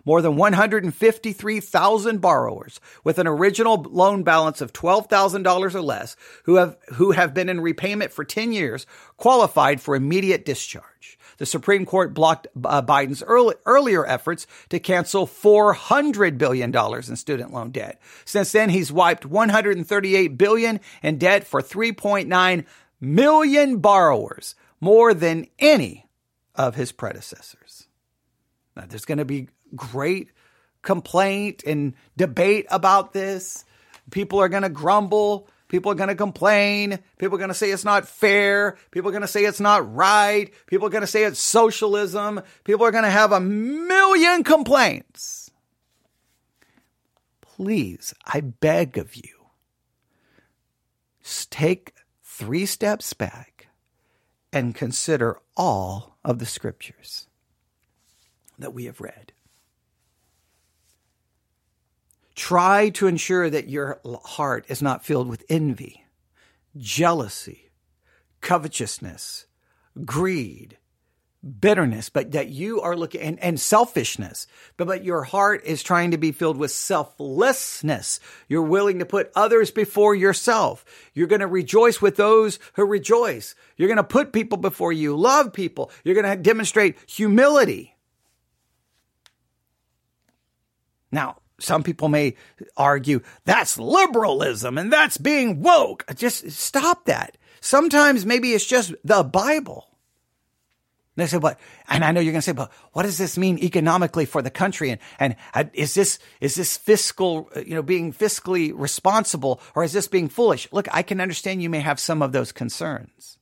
More 0.06 0.20
than 0.20 0.36
153,000 0.36 2.20
borrowers 2.20 2.80
with 3.04 3.18
an 3.18 3.26
original 3.26 3.86
loan 3.88 4.22
balance 4.22 4.60
of 4.60 4.72
$12,000 4.72 5.74
or 5.74 5.80
less 5.80 6.16
who 6.44 6.56
have, 6.56 6.76
who 6.94 7.12
have 7.12 7.32
been 7.32 7.48
in 7.48 7.60
repayment 7.60 8.12
for 8.12 8.24
10 8.24 8.52
years 8.52 8.86
qualified 9.16 9.80
for 9.80 9.96
immediate 9.96 10.44
discharge. 10.44 11.18
The 11.38 11.46
Supreme 11.46 11.86
Court 11.86 12.14
blocked 12.14 12.46
uh, 12.64 12.82
Biden's 12.82 13.22
early, 13.22 13.54
earlier 13.66 14.06
efforts 14.06 14.46
to 14.68 14.78
cancel 14.78 15.26
$400 15.26 16.38
billion 16.38 16.74
in 16.74 17.16
student 17.16 17.52
loan 17.52 17.70
debt. 17.70 18.00
Since 18.24 18.52
then, 18.52 18.70
he's 18.70 18.92
wiped 18.92 19.26
138 19.26 20.38
billion 20.38 20.80
in 21.02 21.18
debt 21.18 21.44
for 21.44 21.60
3.9 21.60 22.64
million 23.00 23.78
borrowers, 23.78 24.54
more 24.80 25.14
than 25.14 25.46
any 25.58 26.06
of 26.54 26.74
his 26.74 26.92
predecessors. 26.92 27.88
Now, 28.76 28.84
there's 28.88 29.04
going 29.04 29.18
to 29.18 29.24
be 29.24 29.48
great 29.74 30.30
complaint 30.82 31.62
and 31.66 31.94
debate 32.16 32.66
about 32.70 33.12
this. 33.12 33.64
People 34.10 34.40
are 34.40 34.48
going 34.48 34.62
to 34.62 34.68
grumble. 34.68 35.48
People 35.74 35.90
are 35.90 35.96
going 35.96 36.08
to 36.08 36.14
complain. 36.14 37.00
People 37.18 37.34
are 37.34 37.38
going 37.38 37.48
to 37.48 37.52
say 37.52 37.72
it's 37.72 37.84
not 37.84 38.06
fair. 38.06 38.76
People 38.92 39.08
are 39.08 39.10
going 39.10 39.22
to 39.22 39.26
say 39.26 39.44
it's 39.44 39.58
not 39.58 39.92
right. 39.92 40.54
People 40.66 40.86
are 40.86 40.90
going 40.90 41.00
to 41.00 41.08
say 41.08 41.24
it's 41.24 41.40
socialism. 41.40 42.40
People 42.62 42.86
are 42.86 42.92
going 42.92 43.02
to 43.02 43.10
have 43.10 43.32
a 43.32 43.40
million 43.40 44.44
complaints. 44.44 45.50
Please, 47.40 48.14
I 48.24 48.40
beg 48.40 48.98
of 48.98 49.16
you, 49.16 49.46
take 51.50 51.92
three 52.22 52.66
steps 52.66 53.12
back 53.12 53.66
and 54.52 54.76
consider 54.76 55.40
all 55.56 56.18
of 56.24 56.38
the 56.38 56.46
scriptures 56.46 57.26
that 58.60 58.72
we 58.72 58.84
have 58.84 59.00
read. 59.00 59.32
Try 62.34 62.88
to 62.90 63.06
ensure 63.06 63.48
that 63.48 63.68
your 63.68 64.00
heart 64.24 64.66
is 64.68 64.82
not 64.82 65.04
filled 65.04 65.28
with 65.28 65.44
envy, 65.48 66.04
jealousy, 66.76 67.70
covetousness, 68.40 69.46
greed, 70.04 70.78
bitterness, 71.60 72.08
but 72.08 72.32
that 72.32 72.48
you 72.48 72.80
are 72.80 72.96
looking 72.96 73.20
and, 73.20 73.38
and 73.40 73.60
selfishness, 73.60 74.46
but, 74.76 74.86
but 74.86 75.04
your 75.04 75.22
heart 75.22 75.62
is 75.64 75.82
trying 75.82 76.10
to 76.10 76.18
be 76.18 76.32
filled 76.32 76.56
with 76.56 76.70
selflessness. 76.70 78.18
You're 78.48 78.62
willing 78.62 78.98
to 78.98 79.06
put 79.06 79.30
others 79.36 79.70
before 79.70 80.14
yourself. 80.14 80.84
You're 81.12 81.26
going 81.26 81.40
to 81.40 81.46
rejoice 81.46 82.00
with 82.00 82.16
those 82.16 82.58
who 82.74 82.84
rejoice. 82.84 83.54
You're 83.76 83.88
going 83.88 83.96
to 83.96 84.04
put 84.04 84.32
people 84.32 84.58
before 84.58 84.92
you, 84.92 85.16
love 85.16 85.52
people. 85.52 85.90
You're 86.02 86.20
going 86.20 86.36
to 86.36 86.42
demonstrate 86.42 86.96
humility. 87.06 87.94
Now, 91.12 91.36
some 91.60 91.82
people 91.82 92.08
may 92.08 92.36
argue 92.76 93.20
that's 93.44 93.78
liberalism 93.78 94.78
and 94.78 94.92
that's 94.92 95.18
being 95.18 95.62
woke. 95.62 96.04
Just 96.14 96.50
stop 96.50 97.04
that. 97.06 97.36
Sometimes 97.60 98.26
maybe 98.26 98.52
it's 98.52 98.66
just 98.66 98.94
the 99.04 99.22
Bible. 99.22 99.86
they 101.16 101.26
say, 101.26 101.38
but, 101.38 101.58
and 101.88 102.04
I 102.04 102.12
know 102.12 102.20
you're 102.20 102.32
going 102.32 102.40
to 102.40 102.44
say, 102.44 102.52
but 102.52 102.72
what 102.92 103.04
does 103.04 103.18
this 103.18 103.38
mean 103.38 103.58
economically 103.58 104.26
for 104.26 104.42
the 104.42 104.50
country? 104.50 104.98
And, 105.18 105.36
and 105.54 105.70
is 105.72 105.94
this, 105.94 106.18
is 106.40 106.56
this 106.56 106.76
fiscal, 106.76 107.48
you 107.56 107.74
know, 107.74 107.82
being 107.82 108.12
fiscally 108.12 108.72
responsible 108.74 109.60
or 109.74 109.84
is 109.84 109.92
this 109.92 110.08
being 110.08 110.28
foolish? 110.28 110.68
Look, 110.72 110.88
I 110.92 111.02
can 111.02 111.20
understand 111.20 111.62
you 111.62 111.70
may 111.70 111.80
have 111.80 112.00
some 112.00 112.20
of 112.20 112.32
those 112.32 112.52
concerns 112.52 113.38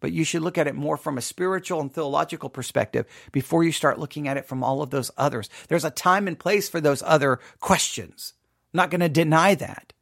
but 0.00 0.12
you 0.12 0.24
should 0.24 0.42
look 0.42 0.58
at 0.58 0.66
it 0.66 0.74
more 0.74 0.96
from 0.96 1.16
a 1.16 1.22
spiritual 1.22 1.80
and 1.80 1.92
theological 1.92 2.48
perspective 2.48 3.06
before 3.32 3.62
you 3.62 3.72
start 3.72 3.98
looking 3.98 4.26
at 4.26 4.36
it 4.36 4.46
from 4.46 4.64
all 4.64 4.82
of 4.82 4.90
those 4.90 5.10
others. 5.16 5.48
There's 5.68 5.84
a 5.84 5.90
time 5.90 6.26
and 6.26 6.38
place 6.38 6.68
for 6.68 6.80
those 6.80 7.02
other 7.06 7.38
questions. 7.60 8.34
I'm 8.72 8.78
not 8.78 8.90
going 8.90 9.00
to 9.00 9.08
deny 9.08 9.54
that. 9.54 9.92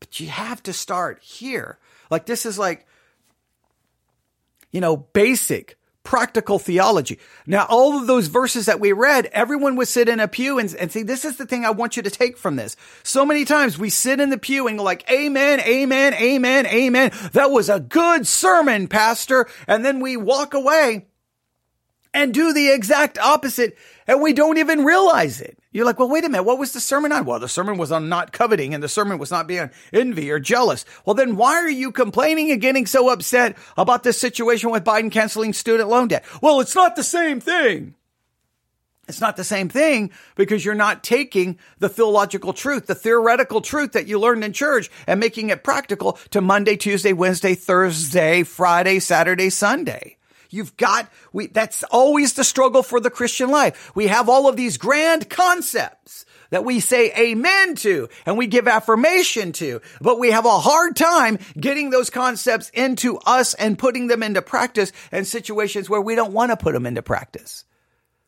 But 0.00 0.18
you 0.18 0.28
have 0.28 0.62
to 0.64 0.72
start 0.72 1.22
here. 1.22 1.78
Like 2.10 2.26
this 2.26 2.44
is 2.44 2.58
like, 2.58 2.86
you 4.70 4.80
know, 4.80 4.96
basic 4.96 5.78
practical 6.04 6.58
theology. 6.58 7.18
Now, 7.46 7.66
all 7.68 7.98
of 7.98 8.06
those 8.06 8.26
verses 8.26 8.66
that 8.66 8.80
we 8.80 8.92
read, 8.92 9.26
everyone 9.26 9.76
would 9.76 9.88
sit 9.88 10.08
in 10.08 10.20
a 10.20 10.28
pew 10.28 10.58
and, 10.58 10.74
and 10.74 10.90
see, 10.90 11.02
this 11.02 11.24
is 11.24 11.36
the 11.36 11.46
thing 11.46 11.64
I 11.64 11.70
want 11.70 11.96
you 11.96 12.02
to 12.02 12.10
take 12.10 12.36
from 12.36 12.56
this. 12.56 12.76
So 13.02 13.24
many 13.24 13.44
times 13.44 13.78
we 13.78 13.90
sit 13.90 14.20
in 14.20 14.30
the 14.30 14.38
pew 14.38 14.66
and 14.66 14.78
go 14.78 14.84
like, 14.84 15.08
amen, 15.10 15.60
amen, 15.60 16.14
amen, 16.14 16.66
amen. 16.66 17.12
That 17.32 17.50
was 17.50 17.68
a 17.68 17.80
good 17.80 18.26
sermon, 18.26 18.88
pastor. 18.88 19.48
And 19.66 19.84
then 19.84 20.00
we 20.00 20.16
walk 20.16 20.54
away 20.54 21.06
and 22.14 22.34
do 22.34 22.52
the 22.52 22.70
exact 22.70 23.18
opposite 23.18 23.76
and 24.06 24.20
we 24.20 24.32
don't 24.32 24.58
even 24.58 24.84
realize 24.84 25.40
it. 25.40 25.58
You're 25.70 25.86
like, 25.86 25.98
well, 25.98 26.08
wait 26.08 26.24
a 26.24 26.28
minute. 26.28 26.42
What 26.42 26.58
was 26.58 26.72
the 26.72 26.80
sermon 26.80 27.12
on? 27.12 27.24
Well, 27.24 27.38
the 27.38 27.48
sermon 27.48 27.78
was 27.78 27.92
on 27.92 28.08
not 28.08 28.32
coveting 28.32 28.74
and 28.74 28.82
the 28.82 28.88
sermon 28.88 29.18
was 29.18 29.30
not 29.30 29.46
being 29.46 29.70
envy 29.92 30.30
or 30.30 30.38
jealous. 30.38 30.84
Well, 31.06 31.14
then 31.14 31.36
why 31.36 31.54
are 31.54 31.70
you 31.70 31.92
complaining 31.92 32.50
and 32.50 32.60
getting 32.60 32.86
so 32.86 33.08
upset 33.08 33.56
about 33.76 34.02
this 34.02 34.20
situation 34.20 34.70
with 34.70 34.84
Biden 34.84 35.10
canceling 35.10 35.52
student 35.52 35.88
loan 35.88 36.08
debt? 36.08 36.24
Well, 36.42 36.60
it's 36.60 36.74
not 36.74 36.96
the 36.96 37.04
same 37.04 37.40
thing. 37.40 37.94
It's 39.08 39.20
not 39.20 39.36
the 39.36 39.44
same 39.44 39.68
thing 39.68 40.10
because 40.36 40.64
you're 40.64 40.74
not 40.74 41.02
taking 41.02 41.58
the 41.78 41.88
theological 41.88 42.52
truth, 42.52 42.86
the 42.86 42.94
theoretical 42.94 43.60
truth 43.60 43.92
that 43.92 44.06
you 44.06 44.18
learned 44.18 44.44
in 44.44 44.52
church 44.52 44.90
and 45.06 45.18
making 45.18 45.50
it 45.50 45.64
practical 45.64 46.12
to 46.30 46.40
Monday, 46.40 46.76
Tuesday, 46.76 47.12
Wednesday, 47.12 47.54
Thursday, 47.54 48.42
Friday, 48.42 49.00
Saturday, 49.00 49.50
Sunday. 49.50 50.18
You've 50.52 50.76
got, 50.76 51.10
we, 51.32 51.46
that's 51.46 51.82
always 51.84 52.34
the 52.34 52.44
struggle 52.44 52.82
for 52.82 53.00
the 53.00 53.10
Christian 53.10 53.50
life. 53.50 53.90
We 53.94 54.08
have 54.08 54.28
all 54.28 54.48
of 54.48 54.56
these 54.56 54.76
grand 54.76 55.30
concepts 55.30 56.26
that 56.50 56.64
we 56.64 56.80
say 56.80 57.12
amen 57.18 57.74
to 57.76 58.08
and 58.26 58.36
we 58.36 58.46
give 58.46 58.68
affirmation 58.68 59.52
to, 59.52 59.80
but 60.00 60.18
we 60.18 60.30
have 60.30 60.44
a 60.44 60.58
hard 60.58 60.94
time 60.94 61.38
getting 61.58 61.90
those 61.90 62.10
concepts 62.10 62.68
into 62.70 63.18
us 63.18 63.54
and 63.54 63.78
putting 63.78 64.06
them 64.06 64.22
into 64.22 64.42
practice 64.42 64.92
in 65.10 65.24
situations 65.24 65.88
where 65.88 66.00
we 66.00 66.14
don't 66.14 66.34
want 66.34 66.50
to 66.50 66.56
put 66.56 66.74
them 66.74 66.86
into 66.86 67.02
practice. 67.02 67.64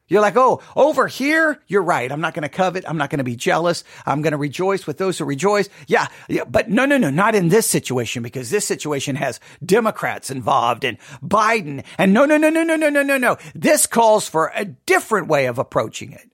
You're 0.07 0.21
like, 0.21 0.37
oh, 0.37 0.61
over 0.77 1.07
here, 1.07 1.59
you're 1.67 1.83
right. 1.83 2.13
I'm 2.13 2.21
not 2.21 2.35
going 2.35 2.43
to 2.43 2.51
covet. 2.51 2.85
I'm 2.87 2.99
not 2.99 3.09
going 3.09 3.19
to 3.19 3.25
be 3.25 3.37
jealous. 3.37 3.85
I'm 4.05 4.21
going 4.21 4.33
to 4.33 4.39
rejoice 4.39 4.87
with 4.87 4.99
those 4.99 5.17
who 5.17 5.25
rejoice. 5.25 5.71
Yeah, 5.87 6.09
yeah, 6.29 6.45
but 6.45 6.69
no, 6.69 6.85
no, 6.85 6.99
no, 6.99 7.09
not 7.09 7.35
in 7.35 7.49
this 7.49 7.67
situation 7.67 8.23
because 8.23 8.51
this 8.51 8.67
situation 8.67 9.17
has 9.17 9.41
Democrats 9.65 10.31
involved 10.31 10.85
and 10.85 10.99
Biden. 11.23 11.85
And 11.97 12.13
no, 12.13 12.27
no, 12.27 12.37
no, 12.37 12.51
no, 12.51 12.63
no, 12.63 12.77
no, 12.77 12.91
no, 12.91 13.03
no, 13.03 13.17
no. 13.17 13.39
This 13.55 13.87
calls 13.87 14.29
for 14.29 14.53
a 14.55 14.67
different 14.67 15.29
way 15.29 15.47
of 15.47 15.59
approaching 15.59 16.13
it. 16.13 16.31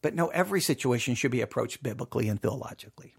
But 0.00 0.14
no, 0.14 0.28
every 0.28 0.60
situation 0.60 1.16
should 1.16 1.32
be 1.32 1.40
approached 1.40 1.82
biblically 1.82 2.28
and 2.28 2.40
theologically. 2.40 3.14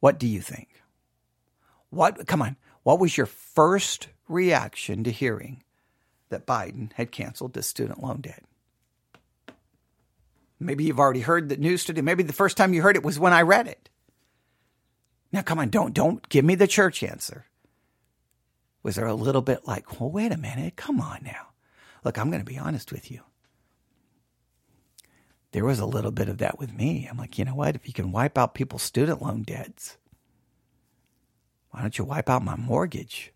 What 0.00 0.18
do 0.18 0.26
you 0.26 0.42
think? 0.42 0.68
What, 1.88 2.26
come 2.26 2.42
on, 2.42 2.56
what 2.82 3.00
was 3.00 3.16
your 3.16 3.26
first 3.26 4.08
reaction 4.30 5.04
to 5.04 5.10
hearing 5.10 5.62
that 6.30 6.46
Biden 6.46 6.92
had 6.94 7.12
canceled 7.12 7.52
the 7.52 7.62
student 7.62 8.02
loan 8.02 8.20
debt. 8.20 8.44
Maybe 10.58 10.84
you've 10.84 11.00
already 11.00 11.20
heard 11.20 11.48
the 11.48 11.56
news 11.56 11.84
today. 11.84 12.02
Maybe 12.02 12.22
the 12.22 12.32
first 12.32 12.56
time 12.56 12.74
you 12.74 12.82
heard 12.82 12.96
it 12.96 13.02
was 13.02 13.18
when 13.18 13.32
I 13.32 13.42
read 13.42 13.66
it. 13.66 13.88
Now, 15.32 15.42
come 15.42 15.58
on, 15.58 15.70
don't 15.70 15.94
don't 15.94 16.28
give 16.28 16.44
me 16.44 16.54
the 16.54 16.66
church 16.66 17.02
answer. 17.02 17.46
Was 18.82 18.96
there 18.96 19.06
a 19.06 19.14
little 19.14 19.42
bit 19.42 19.66
like, 19.66 20.00
well, 20.00 20.10
wait 20.10 20.32
a 20.32 20.36
minute, 20.36 20.76
come 20.76 21.00
on 21.00 21.20
now. 21.24 21.48
Look, 22.04 22.18
I'm 22.18 22.30
going 22.30 22.44
to 22.44 22.50
be 22.50 22.58
honest 22.58 22.92
with 22.92 23.10
you. 23.10 23.22
There 25.52 25.64
was 25.64 25.78
a 25.78 25.86
little 25.86 26.12
bit 26.12 26.28
of 26.28 26.38
that 26.38 26.58
with 26.58 26.72
me. 26.72 27.06
I'm 27.10 27.18
like, 27.18 27.38
you 27.38 27.44
know 27.44 27.54
what? 27.54 27.74
If 27.74 27.86
you 27.86 27.92
can 27.92 28.12
wipe 28.12 28.38
out 28.38 28.54
people's 28.54 28.82
student 28.82 29.20
loan 29.20 29.42
debts, 29.42 29.98
why 31.70 31.80
don't 31.82 31.98
you 31.98 32.04
wipe 32.04 32.30
out 32.30 32.44
my 32.44 32.56
mortgage? 32.56 33.32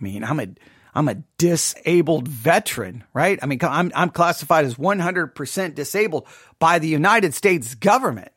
I 0.00 0.04
mean, 0.04 0.24
I'm 0.24 0.40
a 0.40 0.48
I'm 0.94 1.08
a 1.08 1.22
disabled 1.38 2.26
veteran, 2.26 3.04
right? 3.14 3.38
I 3.42 3.46
mean, 3.46 3.58
I'm 3.62 3.92
I'm 3.94 4.10
classified 4.10 4.64
as 4.64 4.74
100% 4.74 5.74
disabled 5.74 6.26
by 6.58 6.78
the 6.78 6.88
United 6.88 7.34
States 7.34 7.74
government. 7.74 8.32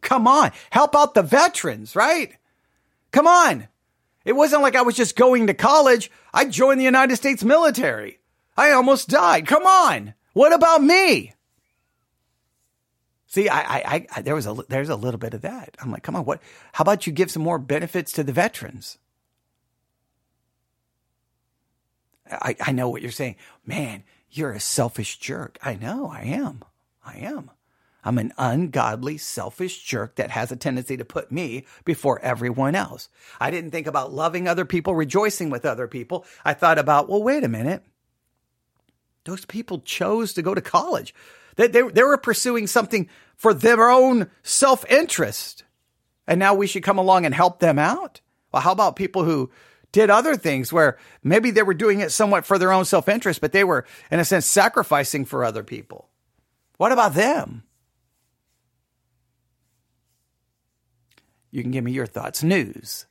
Come 0.00 0.28
on, 0.28 0.52
help 0.70 0.94
out 0.94 1.14
the 1.14 1.22
veterans, 1.22 1.96
right? 1.96 2.32
Come 3.10 3.26
on. 3.26 3.68
It 4.24 4.34
wasn't 4.34 4.62
like 4.62 4.74
I 4.74 4.82
was 4.82 4.96
just 4.96 5.16
going 5.16 5.46
to 5.46 5.54
college. 5.54 6.10
I 6.34 6.46
joined 6.46 6.80
the 6.80 6.84
United 6.84 7.16
States 7.16 7.44
military. 7.44 8.18
I 8.56 8.72
almost 8.72 9.08
died. 9.08 9.46
Come 9.46 9.64
on. 9.64 10.14
What 10.32 10.52
about 10.52 10.82
me? 10.82 11.32
See, 13.26 13.48
I, 13.48 13.60
I, 13.60 14.06
I, 14.16 14.22
there 14.22 14.34
was 14.34 14.46
a, 14.46 14.56
there's 14.68 14.88
a 14.88 14.96
little 14.96 15.18
bit 15.18 15.34
of 15.34 15.42
that. 15.42 15.76
I'm 15.80 15.90
like, 15.90 16.02
come 16.02 16.16
on, 16.16 16.24
what? 16.24 16.40
How 16.72 16.82
about 16.82 17.06
you 17.06 17.12
give 17.12 17.30
some 17.30 17.42
more 17.42 17.58
benefits 17.58 18.12
to 18.12 18.24
the 18.24 18.32
veterans? 18.32 18.98
I, 22.30 22.56
I 22.60 22.72
know 22.72 22.88
what 22.88 23.02
you're 23.02 23.10
saying. 23.10 23.36
Man, 23.64 24.02
you're 24.30 24.52
a 24.52 24.60
selfish 24.60 25.18
jerk. 25.18 25.58
I 25.62 25.74
know, 25.74 26.08
I 26.08 26.22
am. 26.22 26.62
I 27.04 27.18
am. 27.18 27.50
I'm 28.04 28.18
an 28.18 28.32
ungodly, 28.38 29.18
selfish 29.18 29.82
jerk 29.82 30.14
that 30.14 30.30
has 30.30 30.52
a 30.52 30.56
tendency 30.56 30.96
to 30.96 31.04
put 31.04 31.32
me 31.32 31.66
before 31.84 32.20
everyone 32.20 32.76
else. 32.76 33.08
I 33.40 33.50
didn't 33.50 33.72
think 33.72 33.88
about 33.88 34.12
loving 34.12 34.46
other 34.46 34.64
people, 34.64 34.94
rejoicing 34.94 35.50
with 35.50 35.66
other 35.66 35.88
people. 35.88 36.24
I 36.44 36.54
thought 36.54 36.78
about, 36.78 37.08
well, 37.08 37.22
wait 37.22 37.42
a 37.42 37.48
minute. 37.48 37.82
Those 39.24 39.44
people 39.44 39.80
chose 39.80 40.34
to 40.34 40.42
go 40.42 40.54
to 40.54 40.60
college. 40.60 41.12
They, 41.56 41.66
they, 41.66 41.82
they 41.82 42.02
were 42.04 42.16
pursuing 42.16 42.68
something 42.68 43.08
for 43.34 43.52
their 43.52 43.90
own 43.90 44.30
self 44.44 44.88
interest. 44.88 45.64
And 46.28 46.38
now 46.38 46.54
we 46.54 46.68
should 46.68 46.84
come 46.84 46.98
along 46.98 47.26
and 47.26 47.34
help 47.34 47.58
them 47.58 47.78
out? 47.78 48.20
Well, 48.52 48.62
how 48.62 48.72
about 48.72 48.94
people 48.94 49.24
who 49.24 49.50
did 49.96 50.10
other 50.10 50.36
things 50.36 50.70
where 50.74 50.98
maybe 51.24 51.50
they 51.50 51.62
were 51.62 51.72
doing 51.72 52.00
it 52.00 52.12
somewhat 52.12 52.44
for 52.44 52.58
their 52.58 52.70
own 52.70 52.84
self 52.84 53.08
interest, 53.08 53.40
but 53.40 53.52
they 53.52 53.64
were, 53.64 53.86
in 54.10 54.20
a 54.20 54.26
sense, 54.26 54.44
sacrificing 54.44 55.24
for 55.24 55.42
other 55.42 55.62
people. 55.62 56.10
What 56.76 56.92
about 56.92 57.14
them? 57.14 57.62
You 61.50 61.62
can 61.62 61.70
give 61.70 61.82
me 61.82 61.92
your 61.92 62.04
thoughts. 62.04 62.42
News, 62.42 63.06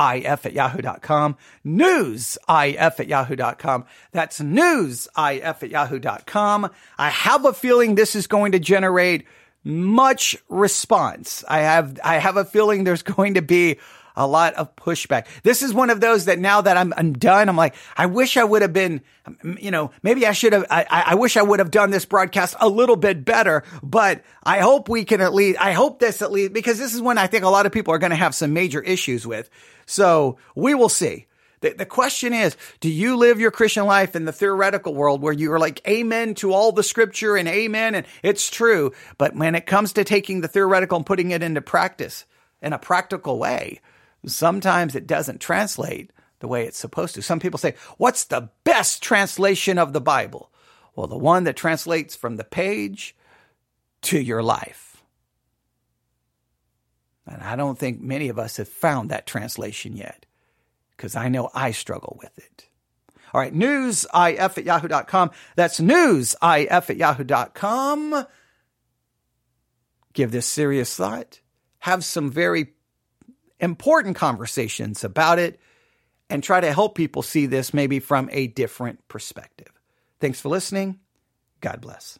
if 0.00 0.46
at 0.46 0.54
yahoo.com. 0.54 1.36
News, 1.62 2.38
if 2.48 3.00
at 3.00 3.06
yahoo.com. 3.06 3.84
That's 4.12 4.40
news, 4.40 5.08
if 5.18 5.62
at 5.62 5.68
yahoo.com. 5.68 6.70
I 6.96 7.10
have 7.10 7.44
a 7.44 7.52
feeling 7.52 7.96
this 7.96 8.16
is 8.16 8.26
going 8.26 8.52
to 8.52 8.58
generate 8.58 9.26
much 9.62 10.38
response. 10.48 11.44
I 11.46 11.58
have, 11.58 12.00
I 12.02 12.16
have 12.16 12.38
a 12.38 12.46
feeling 12.46 12.84
there's 12.84 13.02
going 13.16 13.34
to 13.34 13.42
be 13.42 13.76
a 14.16 14.26
lot 14.26 14.54
of 14.54 14.74
pushback. 14.76 15.26
This 15.42 15.62
is 15.62 15.72
one 15.72 15.90
of 15.90 16.00
those 16.00 16.26
that 16.26 16.38
now 16.38 16.60
that 16.60 16.76
I'm, 16.76 16.92
I'm 16.96 17.12
done, 17.12 17.48
I'm 17.48 17.56
like, 17.56 17.74
I 17.96 18.06
wish 18.06 18.36
I 18.36 18.44
would 18.44 18.62
have 18.62 18.72
been, 18.72 19.00
um, 19.26 19.58
you 19.60 19.70
know, 19.70 19.90
maybe 20.02 20.26
I 20.26 20.32
should 20.32 20.52
have, 20.52 20.66
I, 20.70 20.86
I 20.90 21.14
wish 21.14 21.36
I 21.36 21.42
would 21.42 21.58
have 21.58 21.70
done 21.70 21.90
this 21.90 22.04
broadcast 22.04 22.56
a 22.60 22.68
little 22.68 22.96
bit 22.96 23.24
better, 23.24 23.62
but 23.82 24.22
I 24.42 24.60
hope 24.60 24.88
we 24.88 25.04
can 25.04 25.20
at 25.20 25.34
least, 25.34 25.60
I 25.60 25.72
hope 25.72 25.98
this 25.98 26.22
at 26.22 26.32
least, 26.32 26.52
because 26.52 26.78
this 26.78 26.94
is 26.94 27.02
one 27.02 27.18
I 27.18 27.26
think 27.26 27.44
a 27.44 27.48
lot 27.48 27.66
of 27.66 27.72
people 27.72 27.94
are 27.94 27.98
going 27.98 28.10
to 28.10 28.16
have 28.16 28.34
some 28.34 28.52
major 28.52 28.80
issues 28.80 29.26
with. 29.26 29.50
So 29.86 30.38
we 30.54 30.74
will 30.74 30.88
see. 30.88 31.26
The, 31.60 31.74
the 31.74 31.86
question 31.86 32.32
is, 32.32 32.56
do 32.80 32.88
you 32.88 33.16
live 33.16 33.38
your 33.38 33.50
Christian 33.50 33.84
life 33.84 34.16
in 34.16 34.24
the 34.24 34.32
theoretical 34.32 34.94
world 34.94 35.20
where 35.20 35.32
you 35.32 35.52
are 35.52 35.58
like, 35.58 35.86
amen 35.86 36.34
to 36.36 36.52
all 36.52 36.72
the 36.72 36.82
scripture 36.82 37.36
and 37.36 37.46
amen 37.48 37.94
and 37.94 38.06
it's 38.22 38.50
true. 38.50 38.92
But 39.18 39.36
when 39.36 39.54
it 39.54 39.66
comes 39.66 39.92
to 39.94 40.04
taking 40.04 40.40
the 40.40 40.48
theoretical 40.48 40.96
and 40.96 41.06
putting 41.06 41.32
it 41.32 41.42
into 41.42 41.60
practice 41.60 42.24
in 42.62 42.72
a 42.72 42.78
practical 42.78 43.38
way, 43.38 43.80
sometimes 44.26 44.94
it 44.94 45.06
doesn't 45.06 45.40
translate 45.40 46.12
the 46.40 46.48
way 46.48 46.66
it's 46.66 46.78
supposed 46.78 47.14
to. 47.14 47.22
Some 47.22 47.40
people 47.40 47.58
say, 47.58 47.74
What's 47.96 48.24
the 48.24 48.50
best 48.64 49.02
translation 49.02 49.78
of 49.78 49.92
the 49.92 50.00
Bible? 50.00 50.50
Well, 50.94 51.06
the 51.06 51.16
one 51.16 51.44
that 51.44 51.56
translates 51.56 52.16
from 52.16 52.36
the 52.36 52.44
page 52.44 53.16
to 54.02 54.18
your 54.18 54.42
life. 54.42 55.02
And 57.26 57.42
I 57.42 57.54
don't 57.54 57.78
think 57.78 58.00
many 58.00 58.28
of 58.28 58.38
us 58.38 58.56
have 58.56 58.68
found 58.68 59.10
that 59.10 59.26
translation 59.26 59.96
yet 59.96 60.26
because 60.96 61.14
I 61.14 61.28
know 61.28 61.50
I 61.54 61.70
struggle 61.70 62.18
with 62.20 62.36
it. 62.38 62.66
All 63.32 63.40
right, 63.40 63.54
newsif 63.54 64.58
at 64.58 64.64
yahoo.com. 64.64 65.30
That's 65.54 65.78
newsif 65.78 66.90
at 66.90 66.96
yahoo.com. 66.96 68.26
Give 70.12 70.32
this 70.32 70.46
serious 70.46 70.96
thought. 70.96 71.40
Have 71.80 72.04
some 72.04 72.30
very 72.30 72.72
important 73.60 74.16
conversations 74.16 75.04
about 75.04 75.38
it 75.38 75.60
and 76.28 76.42
try 76.42 76.60
to 76.60 76.72
help 76.72 76.94
people 76.94 77.22
see 77.22 77.46
this 77.46 77.74
maybe 77.74 78.00
from 78.00 78.28
a 78.32 78.46
different 78.48 79.06
perspective. 79.08 79.72
Thanks 80.20 80.40
for 80.40 80.48
listening. 80.48 81.00
God 81.60 81.80
bless. 81.80 82.18